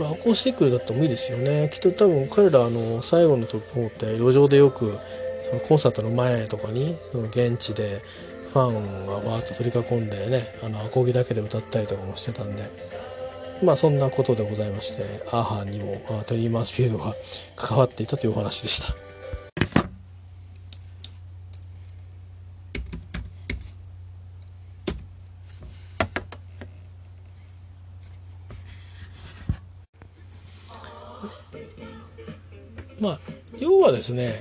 [0.03, 4.99] これアコースティックだってもいいですよねきっと多分彼らあの最後のとこって路上でよく
[5.45, 8.03] そのコンサートの前とかにその現地で
[8.53, 12.65] ファンがわーっと取り囲んでねあのアコギだけで歌ったりとかもしてたんで
[13.65, 17.15] まあそんなことでございましてアーハーにもトリーマースピードが
[17.57, 19.12] 関わっていたというお話でした。
[34.03, 34.35] ですね。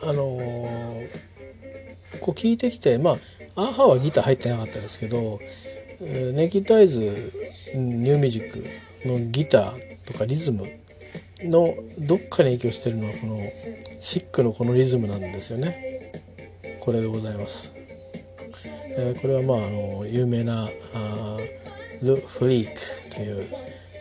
[0.00, 0.22] あの、
[2.20, 3.18] こう聞いてきてま
[3.56, 5.40] あアーハはギター入ってなかったですけど
[6.00, 7.00] ネイキッドアイズ
[7.74, 8.64] ニューミュージック
[9.06, 10.64] のギターとかリズム
[11.42, 11.74] の
[12.06, 13.36] どっかに影響してるのはこの
[14.00, 16.12] シックのこのリズムなんですよね。
[16.80, 17.74] これでございます、
[18.96, 20.70] えー、これはまああの有名な
[22.02, 22.74] 「The Freak」
[23.14, 23.46] という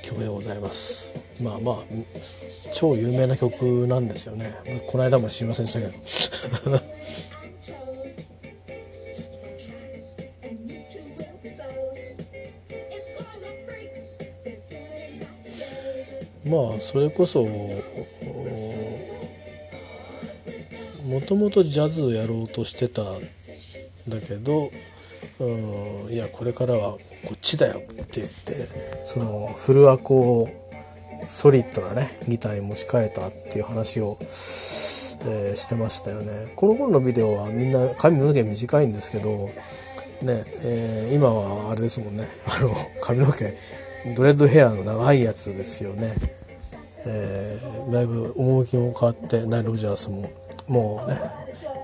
[0.08, 1.44] 曲でございます。
[1.44, 1.78] まあまあ
[2.74, 4.54] 超有名な曲なんですよね。
[4.88, 6.80] この間も知りませんでしたけど。
[16.72, 17.82] まあそれこそも
[21.22, 23.06] ともとジャズをやろうとしてたん
[24.08, 24.72] だけど
[25.40, 27.00] うんいやこれからはこ
[27.34, 28.70] っちだよって言って
[29.06, 30.50] そのフルアコを
[31.26, 36.54] ソリッドなねギターに持ち替えたっていう話を、えー、してましたよね。
[36.56, 39.50] この頃のビデオはみんな髪の毛短いんですけど
[40.22, 42.28] ね、えー、今はあれですもんね。
[42.48, 43.54] あの髪の毛
[44.16, 46.14] ドレッドヘアの長いやつですよね、
[47.06, 50.30] えー、だいぶ趣も変わってナイ・ロジャースも
[50.68, 51.20] もうね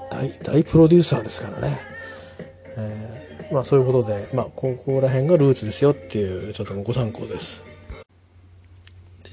[0.10, 1.80] 大大プロデューサーですからね、
[2.78, 3.23] えー
[3.54, 7.64] まあそういうことで、まあここら辺がルーツですよっていうちょっとご参考です。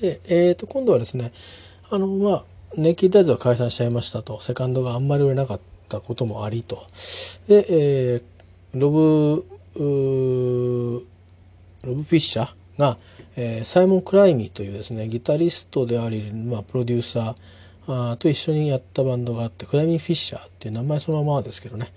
[0.00, 1.32] で、えっ、ー、と今度はですね、
[1.90, 2.44] あのまあ
[2.76, 6.76] ネッキーダイズは解散しちゃいましたと、セカンドがあんまり売れなかったこともありと。
[7.48, 9.44] で、えー、ロブ、
[11.82, 12.98] ロブ・フィッシャーが、
[13.36, 21.92] えー、サイモン・クライミーというですねギタリストであり、まあ、プロデューサーあと一緒にやったバンドがあってクライミー・フィッシャーっていう名前そのままですけどね、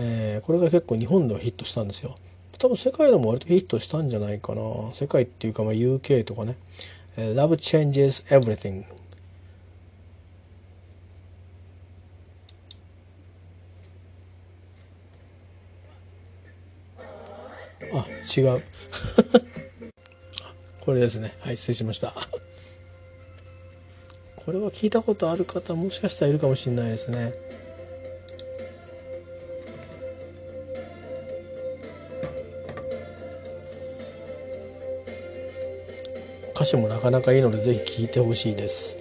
[0.00, 2.14] えー、これが結構日本ではヒットしたんですよ。
[2.58, 4.62] 多分世界でも割とヒットしたんじゃないかな。
[4.92, 6.56] 世界っていうかまあ UK とかね、
[7.16, 8.84] えー、Love Changes Everything
[17.92, 18.62] あ違う。
[20.80, 21.34] これですね。
[21.40, 22.14] はい失礼しました。
[24.36, 27.34] これは聞いたことある方もしかしたらいるかもしれないですね。
[36.68, 38.96] 詞もなかなかいいのでぜひ聴いてほしいです。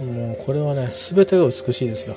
[0.00, 2.16] もうこれはね全てが美しいですよ。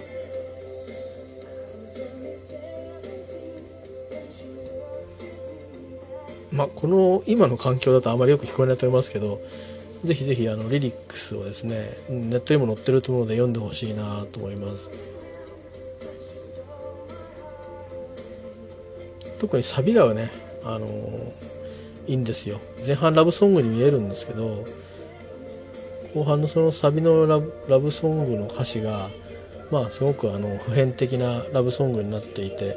[6.52, 9.40] まあ、この今の環境だとあまりよく聞こえないと思いますけど
[10.04, 15.21] ぜひぜひあのリリックスをですねネットにも載ってると思うので読んでほしいなと思います。
[19.42, 20.30] 特にサビがね
[20.64, 20.88] あの
[22.06, 24.64] いいんですよ前半ラブソングに見えるんですけど
[26.14, 29.10] 後半のそのサビのラブラブソングの歌詞が
[29.72, 32.76] まあすごくあの普遍的なラブソングになっていて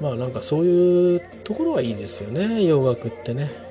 [0.00, 3.65] まあなんかそういうところはいいですよね洋楽ってね。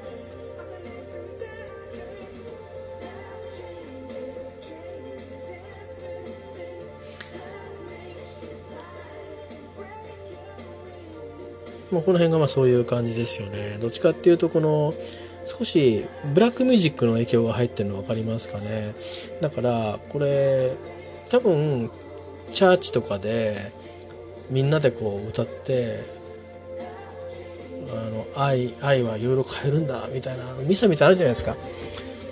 [11.95, 13.77] まあ、この辺がまあそういう感じですよね。
[13.81, 14.93] どっちかっていうとこの
[15.45, 18.93] 少しブラックミュージックの影響が入ってるの分かりますかね。
[19.41, 20.73] だからこれ
[21.29, 21.89] 多分
[22.51, 23.55] チャーチとかで
[24.49, 25.99] みんなでこう歌って
[27.91, 31.55] あの愛愛はいろいろ変えるんだみたいなあのミサみたいなあるじゃないですか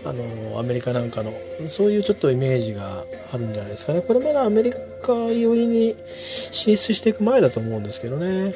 [0.06, 1.32] あのアメリカなんかの
[1.68, 8.54] そういうちょっとイメージがあるんじゃないですかねこれまだアメリカ寄りに進出していく前だと思うんですけどね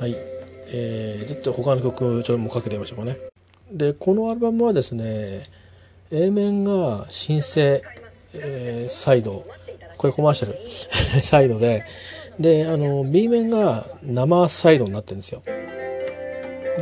[0.00, 0.14] はい。
[0.72, 3.16] えー、ちょっと他の曲ちょっともかけてみましょうかね。
[3.70, 5.42] でこのアルバムはですね
[6.10, 7.82] A 面が新生、
[8.34, 9.44] えー、サイド。
[9.96, 10.56] これコマーシャル。
[11.22, 11.84] サイドで。
[12.38, 15.42] であの B 面が生サイドになってるんですよ。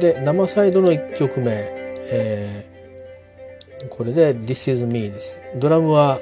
[0.00, 5.36] で生サイドの1曲目、えー、これで「This is Me」です。
[5.56, 6.18] ドラムは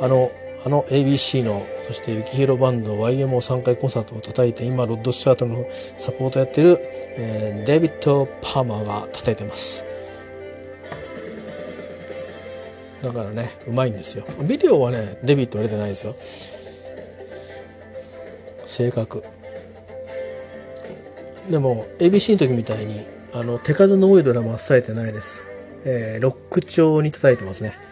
[0.00, 0.30] あの
[0.64, 5.66] あの ABC のそして幸宏バンド YMO3 回コンサートを叩いて今ロッド・スチュアートの
[5.98, 6.78] サポートやってる、
[7.18, 9.84] えー、デビッド・パーマーが叩いてます。
[13.02, 14.24] だからねうまいんですよ。
[14.48, 16.14] ビデオはねデビッドは出てないですよ。
[18.64, 19.22] 正確
[21.50, 23.00] でも ABC の時みたいに
[23.34, 25.46] あの手数の多いドラマは伝えてないです、
[25.84, 27.91] えー、ロック調に叩いてますね。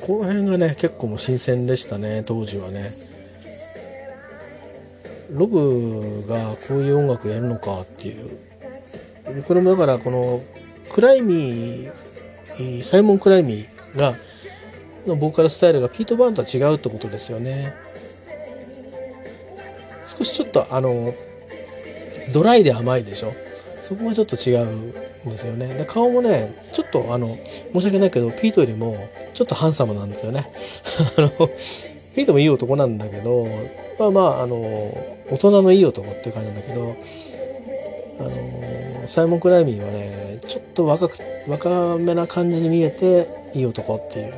[0.00, 2.92] この辺がね結構も新鮮でしたね当時はね。
[5.30, 8.38] ロブがこういう音楽やるのかっていう。
[9.46, 10.42] これもだからこの
[10.90, 14.14] クライミーサイモン・クライミーが
[15.06, 17.74] のボーカルスタイルがピート・バーンとは違うってことですよね。
[20.04, 21.14] 少しちょっとあの
[22.32, 23.32] ドライで甘いでしょ。
[23.84, 25.66] そこがちょっと違うんですよね。
[25.74, 28.96] で顔もねちょっとあの申し訳ないけどピートよりも
[29.34, 30.46] ちょっとハンサムなんですよね。
[31.18, 33.46] あのピートもいい男なんだけど
[33.98, 34.56] まあまああの
[35.30, 36.96] 大人のいい男っていう感じなんだけど
[38.20, 44.32] あのサイモン・クライミーはねちょっと若く若めな感じに見えていい男っていう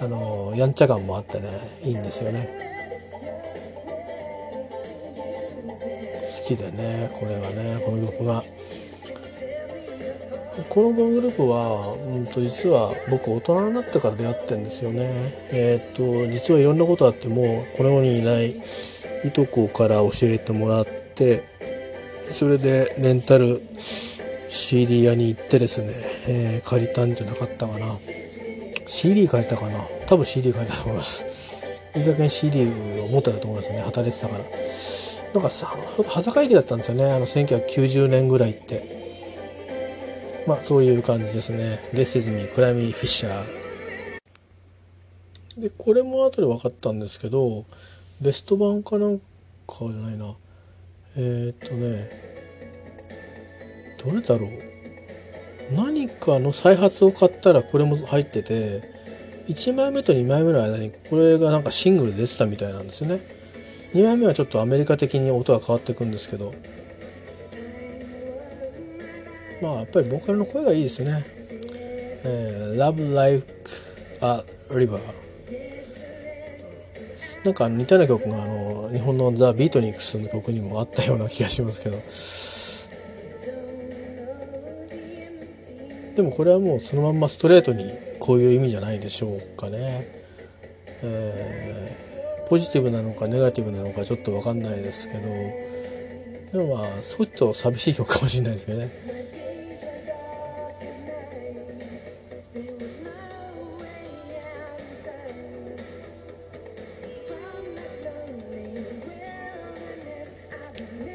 [0.00, 1.48] あのやんちゃ感もあってね
[1.82, 2.73] いいんですよね。
[6.44, 8.44] きでねこれがねこの曲が
[10.68, 15.10] このグループは、うんと、実は僕大人になってから出会ってんですよね。
[15.52, 18.54] えー、っと実はいろんなことあってもこの世にいない
[19.24, 21.42] いとこから教えてもらって
[22.28, 23.60] それでレンタル
[24.48, 25.92] CD 屋に行ってですね、
[26.28, 27.86] えー、借りたんじゃなかったかな。
[28.86, 29.80] CD 借りたかな。
[30.06, 31.26] 多分 CD 借りたと思います。
[31.96, 32.62] いい加減 CD
[33.00, 33.80] を持ってたと思いますね。
[33.80, 34.44] 働いてたから。
[35.34, 35.66] なんかさ
[36.06, 37.12] 端境期だったんですよね。
[37.12, 39.04] あの1990年ぐらいって。
[40.46, 47.64] まあそういう感じですね「This is me クラミー・フィッシャー」でこれも後で分かったんですけど
[48.20, 49.24] ベスト版かなんか
[49.80, 50.34] じゃないな。
[51.16, 52.10] えー、っとね
[54.04, 54.50] どれだろう。
[55.74, 58.82] 何かの再発を買ったらこれも入ってて
[59.48, 63.43] 1枚目と2枚目の間にこれがなんかシングル出てたみたいなんですよね。
[63.94, 66.52] 2枚目はちょっとアメリカ的に音が変わっていくんですけど。
[69.62, 71.24] まあやっぱりボーカルの声がいいですね、
[72.24, 73.46] えー、Love Like
[74.20, 75.00] a River
[77.44, 82.02] なんか似たような曲があの日本のザ・ビートニックスの曲にもあったような気がしますけど。
[86.16, 87.84] でもこれはもうそのまんまストレートに
[88.20, 90.06] こういう意味じゃないでしょうかね、
[91.02, 92.13] えー、
[92.48, 95.20] ポジティブなのかネガティブなのかちょっと分かんないですけど
[96.52, 98.90] でもまあ少しと寂しい曲かもしれないですけどね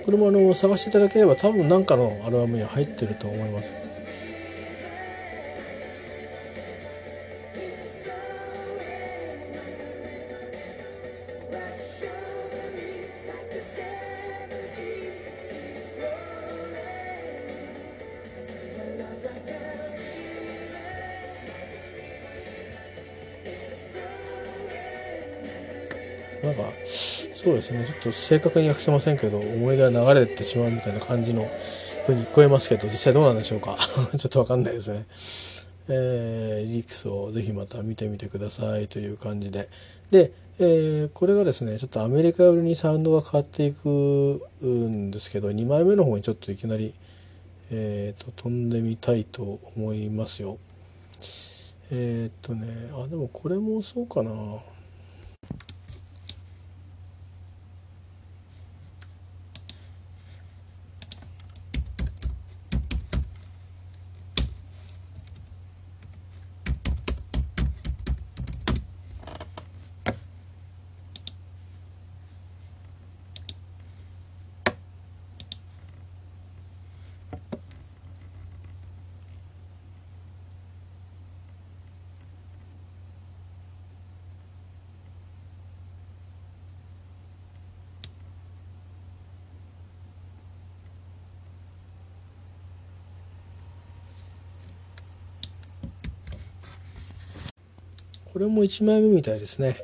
[0.09, 3.78] これもあの探していただければ多分何かのアルバムには入ってると思います。
[27.77, 31.47] ですねちょっと正確に訳せませんけど思い出が流れてしまうみたいな感じの
[32.07, 33.77] 風に聞こえますけど実際どうなんでしょうか？
[34.17, 35.05] ちょっとわかんないですね。
[35.91, 39.69] えー、リクスをぜひまた見てみてくださいという感じで。
[40.11, 46.93] で、えー、これがですねちょっとアメリカ寄りにサウンドが変わっていくんですけど2枚目の方にちょっといきなり、
[47.71, 50.57] えーと、飛んでみたいと思いますよ。
[51.91, 54.31] えっ、とねあでもこれもそうかな。
[98.31, 99.77] これも1枚目みたいですね。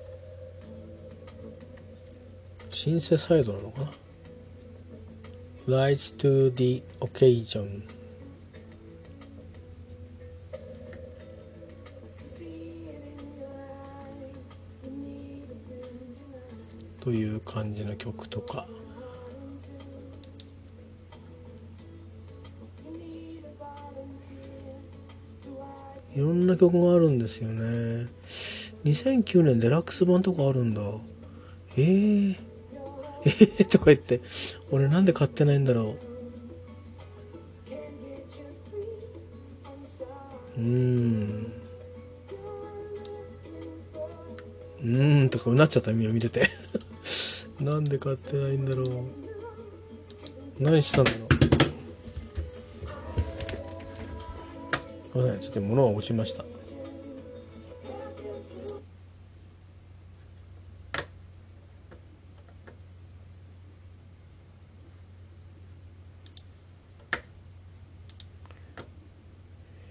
[2.69, 3.91] シンセサイドなのかな
[5.67, 7.81] ？Rise to the occasion
[16.99, 18.67] という感じの曲とか。
[26.15, 28.07] いろんな曲があるんですよね。
[28.85, 30.81] 2009年デラックス版とかあるんだ。
[31.75, 32.35] えー、
[33.25, 34.21] えー、 とか言って。
[34.71, 35.97] 俺なんで買ってないんだろ
[40.57, 40.61] う。
[40.61, 41.51] うん。
[44.83, 45.29] うん。
[45.29, 46.47] とかうなっちゃった耳を見てて。
[47.59, 48.87] なんで買ってないんだろう。
[50.63, 51.44] 何したんだろう。
[55.15, 56.43] ちょっと物が落ちました。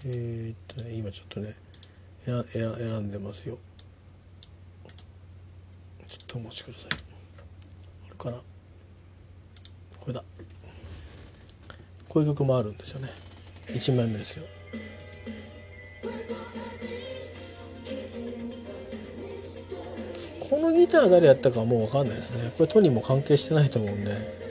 [0.07, 1.55] えー、っとね今ちょっとね
[2.23, 2.63] 選選
[2.99, 3.57] んでますよ。
[6.05, 6.89] ちょっとお待ちください。
[8.05, 8.37] あるかな。
[9.99, 10.23] これだ。
[12.07, 13.09] こういう曲もあるんですよね。
[13.69, 14.45] 1枚目ですけど。
[20.65, 22.51] のギター誰やったかもう分かんないですね。
[22.57, 24.45] これトニーも関係してないと思うんで。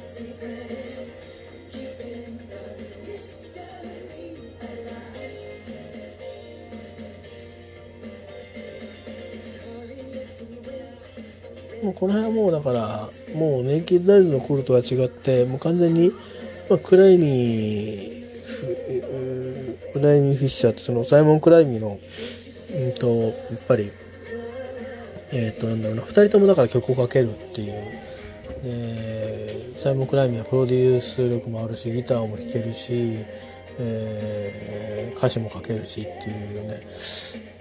[11.83, 16.12] もうこの辺はもうだからもうネイキッドダイズの頃とは違ってもう完全に、
[16.71, 18.15] まあ、クライミー
[19.93, 23.35] クライミー・フィッシャーってそのサイモン・クライミーのうんとやっ
[23.69, 23.93] ぱり
[25.35, 27.74] えっ、ー、となんだろうな2人ともだから曲をかけるっていう。
[28.62, 33.16] でサイモン・クライミーはプロデュース力もあるしギターも弾けるし、
[33.78, 36.80] えー、歌詞も書けるしっていうね。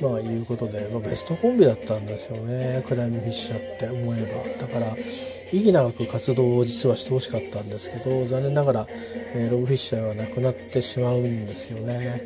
[0.01, 4.21] まあいうことで、まあ、ベストコンビだったんですよねクライムフィッシャーって思え
[4.59, 4.67] ば。
[4.67, 4.95] だから
[5.51, 8.88] 意義長く活動を実はしてほしかったんですけど残念ながら、
[9.36, 12.21] えー、ロブ・フィッシャーは亡くなってしまうんですよね。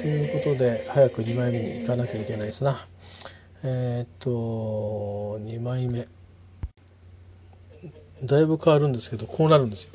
[0.00, 2.91] ということで早く2枚目に行かなきゃいけないですな。
[3.64, 6.08] えー、っと2枚目。
[8.24, 9.90] だいぶ変わるんですけどこうなるんですよ。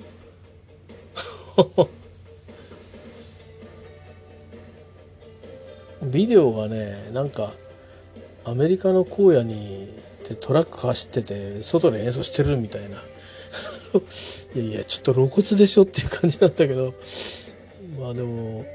[6.11, 7.51] ビデオがねなんか
[8.45, 9.89] アメリカの荒野に
[10.39, 12.97] トラック走ってて外で演奏してるみたいな。
[14.55, 16.93] いやいやちょっと露骨でしょっていう感じなんだけど。
[17.99, 18.65] まあでも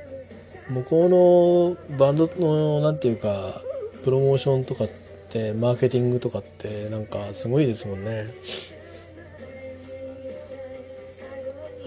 [0.71, 3.63] 向こうのバンドの何て言うか
[4.03, 4.89] プロモーションとかっ
[5.31, 8.27] てマーケティングとかってなんかすごいですもんね。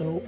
[0.00, 0.20] あの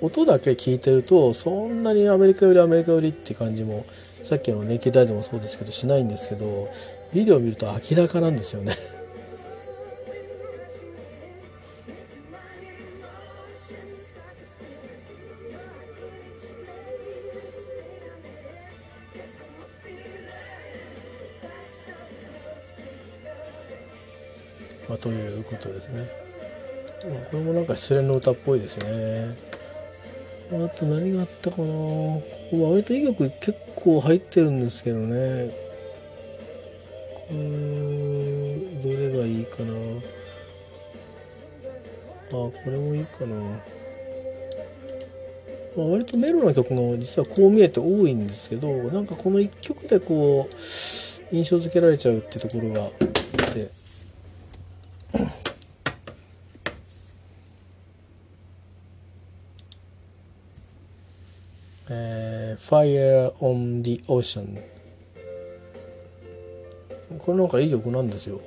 [0.00, 3.84] 音だけ聞いてるとそんなにアメリカよりアメリカよりって感じも
[4.22, 6.68] さっきのネイキッドアイズもそうですけどしないんですけど
[7.12, 8.74] ビデオを見ると明らかなんですよね
[25.48, 26.06] ことですね。
[27.30, 29.36] これもなんか失恋の歌っぽいですね。
[30.50, 35.50] あと何があったかなここ割といい曲結構入ってるんですけどね。
[37.14, 37.36] これ、
[38.82, 39.76] どれがいいかなあ、
[42.30, 43.60] これもいいかな。
[45.78, 50.54] ま、割とメロな曲が実はこう見えて多いんですけどなんかこの1曲でこう
[51.34, 53.68] 印象付けられちゃうってところがあって
[62.58, 64.60] Fire on the Ocean
[67.18, 68.40] これなんかいい曲なんですよ。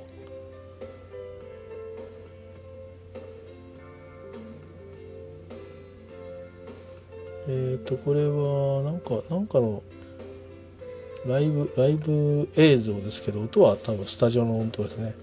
[7.47, 9.81] えっ、ー、とこれはなんかなんかの
[11.25, 15.15] ライブライブ映像ですけど音は多分スタジオの音ですね。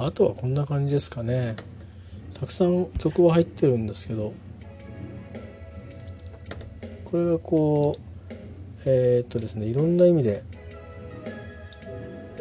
[0.00, 1.56] あとはこんな感じですかね。
[2.38, 4.32] たくさん曲は入ってるんですけど。
[7.04, 8.08] これがこう
[8.86, 10.42] えー、っとですねいろんな意味で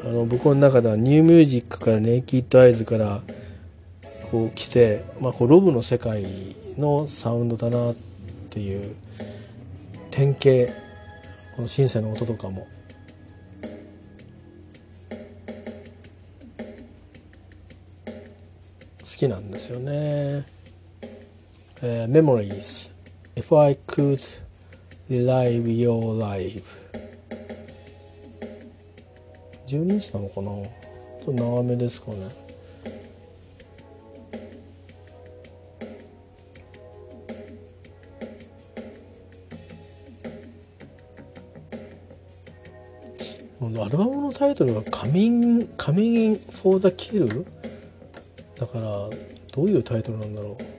[0.03, 3.21] あの僕の中ではニューミュージックからネイキッドアイズから
[4.29, 6.25] こう来て、まあ、こうロブの世界
[6.77, 7.95] のサウンドだなっ
[8.49, 8.95] ていう
[10.11, 10.71] 典型
[11.55, 12.67] このシンセの音とかも
[19.17, 20.45] きなんですよね。
[21.81, 22.91] えー、Memories
[23.35, 24.19] If I could
[25.09, 26.63] relive your life
[29.67, 30.67] 12日なのかなちょ
[31.21, 32.47] っと長めですかね
[43.79, 47.45] アルバムのタイトルが Coming, Coming in for the Kill
[48.59, 49.09] だから
[49.53, 50.76] どういうタイトルなんだろう。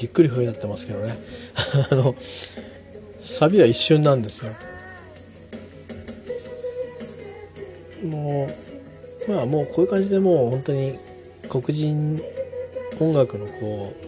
[0.00, 1.14] じっくり笛なってますけどね。
[1.90, 2.14] あの
[3.20, 4.52] サビは一瞬なんですよ。
[8.08, 8.48] も
[9.28, 10.98] うまあもうこういう感じでもう本当に
[11.50, 12.18] 黒人
[12.98, 14.06] 音楽のこう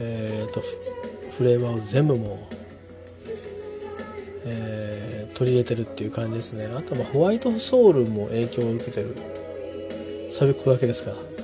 [0.00, 0.62] えっ、ー、と
[1.30, 2.38] フレーバーを全部もう、
[4.44, 6.66] えー、取り入れてるっていう感じですね。
[6.76, 9.16] あとはホワイトソウルも影響を受けてる。
[10.30, 11.35] サビここだけですから。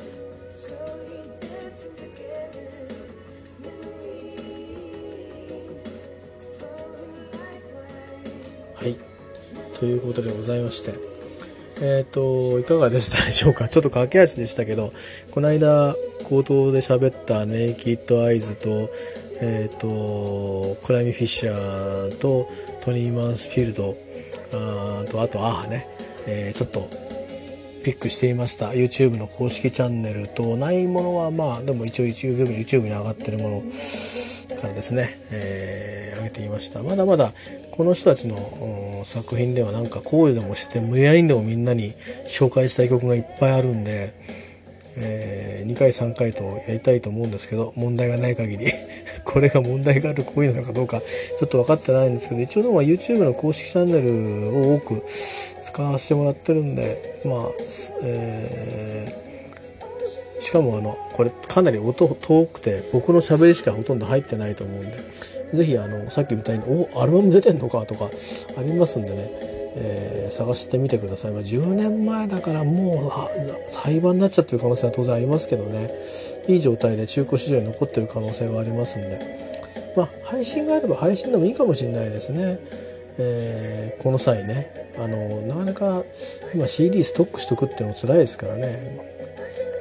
[9.82, 10.94] ということでございまして。
[11.80, 13.66] えっ、ー、といかがでしたでしょうか？
[13.68, 14.92] ちょっと駆け足でしたけど
[15.32, 18.90] この間口頭で喋ったネイキッドアイズと
[19.40, 22.48] えっ、ー、とクライミー・フィッシャーと
[22.84, 23.96] トニー・マンスフィールド
[24.52, 25.88] あとあとアーハね、
[26.28, 26.88] えー、ちょっと
[27.82, 28.68] ピックしていました。
[28.68, 33.60] YouTube の公式チャンネルとないものはまあでも一応 YouTube, YouTube に上がってるもの
[34.60, 36.84] からですね、えー、上げていました。
[36.84, 37.32] まだまだ
[37.72, 38.36] この人たちの
[39.04, 41.94] 作品ではなんかこうでもして無理やりでもみんなに
[42.26, 44.14] 紹介したい曲がいっぱいあるんで
[44.96, 48.66] えー、2回3回とやりたいと思うんですけど問題がない限り。
[49.24, 57.50] これが問題がある行為なのかどうかちょっと分かってないんですけど一応でも YouTube の公式チャンネルを多く使わせてもらってるんでまあ、
[58.02, 64.98] えー、しかもあのこれかなり音遠くて僕の喋りしかほとんど入ってないと思うんで。
[65.52, 68.10] 是非あのさっきみたいに「おアルバム出てんのか」とか
[68.56, 69.52] ありますんでね。
[69.74, 73.10] えー、探してみてください、まあ、10年前だからも
[73.68, 75.90] う裁判になっちゃってる可能性は当然ありますけどね。
[76.46, 79.18] いい状態で中古市場に残ってる可能性はありますんで、
[79.96, 82.58] まあ、配信があれば配信でもいいかもしれないですね、
[83.18, 84.70] えー、この際ね。
[84.98, 86.04] あのなかなか
[86.54, 89.12] 今 CD ストックしとくっていうのも辛いですからね。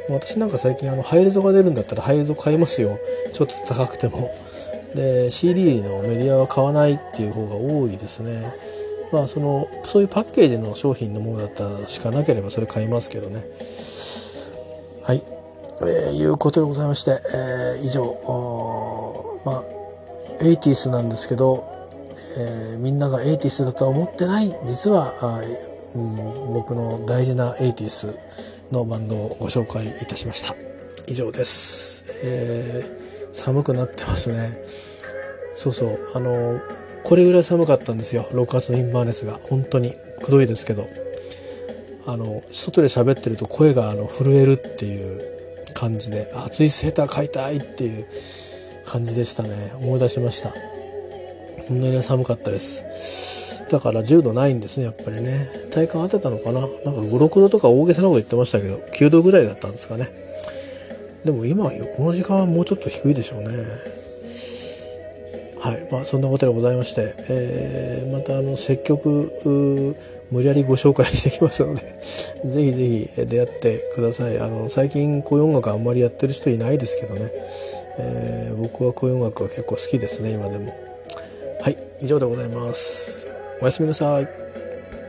[0.10, 2.98] 私なんか最近あのハイレゾが出るんだったらハイレゾ買いますよ。
[3.34, 4.34] ちょっと高くても。
[4.96, 8.52] で CD のメディアは買わないっていう方が多いですね。
[9.12, 13.44] まあそのそういうパッケージの商品のものだったらしかなければそれ買いますけどね。
[15.04, 15.24] はい、
[15.82, 19.42] えー、いうことでございまして、えー、以上。
[19.46, 19.64] まあ
[20.44, 21.88] エイティスなんですけど、
[22.38, 25.42] えー、みんながエイティスだとは思ってない実はあ、
[25.96, 28.16] うん、僕の大事なエイティス
[28.72, 30.56] のバンドをご紹介いたしました。
[31.08, 33.01] 以上です、えー、
[33.32, 34.58] 寒くなってますね。
[35.56, 36.00] そうそう。
[36.16, 36.60] あの
[37.04, 38.28] これぐらい寒かったんですよ。
[38.32, 39.40] 6月のインバーネスが。
[39.44, 39.94] 本当に。
[40.24, 40.88] くどいですけど。
[42.06, 46.32] あの外で喋ってると声があの震えるっていう感じで。
[46.46, 48.06] 暑いセーター買いたいっていう
[48.86, 49.74] 感じでしたね。
[49.76, 50.54] 思い出しました。
[51.68, 53.66] こんなに寒かったです。
[53.70, 55.48] だから10度ないんですねやっぱりね。
[55.72, 56.60] 体感当てたのかな。
[56.60, 60.10] なんか56度とか大げさなこと言ってましたけど9度ぐらいだったんですかね。
[61.26, 63.50] でも今この時間はもうちょっと低いでしょうね。
[65.60, 65.88] はい。
[65.92, 69.96] まあ、そんなことでございまして、えー、またあの積極
[70.32, 71.82] 無理やりご紹介してきますので
[72.46, 74.40] ぜひぜひ出会ってください。
[74.40, 77.32] あの最近こういう音楽あんまりやってる人いないですけどね、
[78.00, 80.74] えー、僕はこういう音楽は結構好きですね今でも。
[81.62, 81.78] はい。
[82.02, 83.28] 以上でございます。
[83.62, 84.51] おやすみなさい。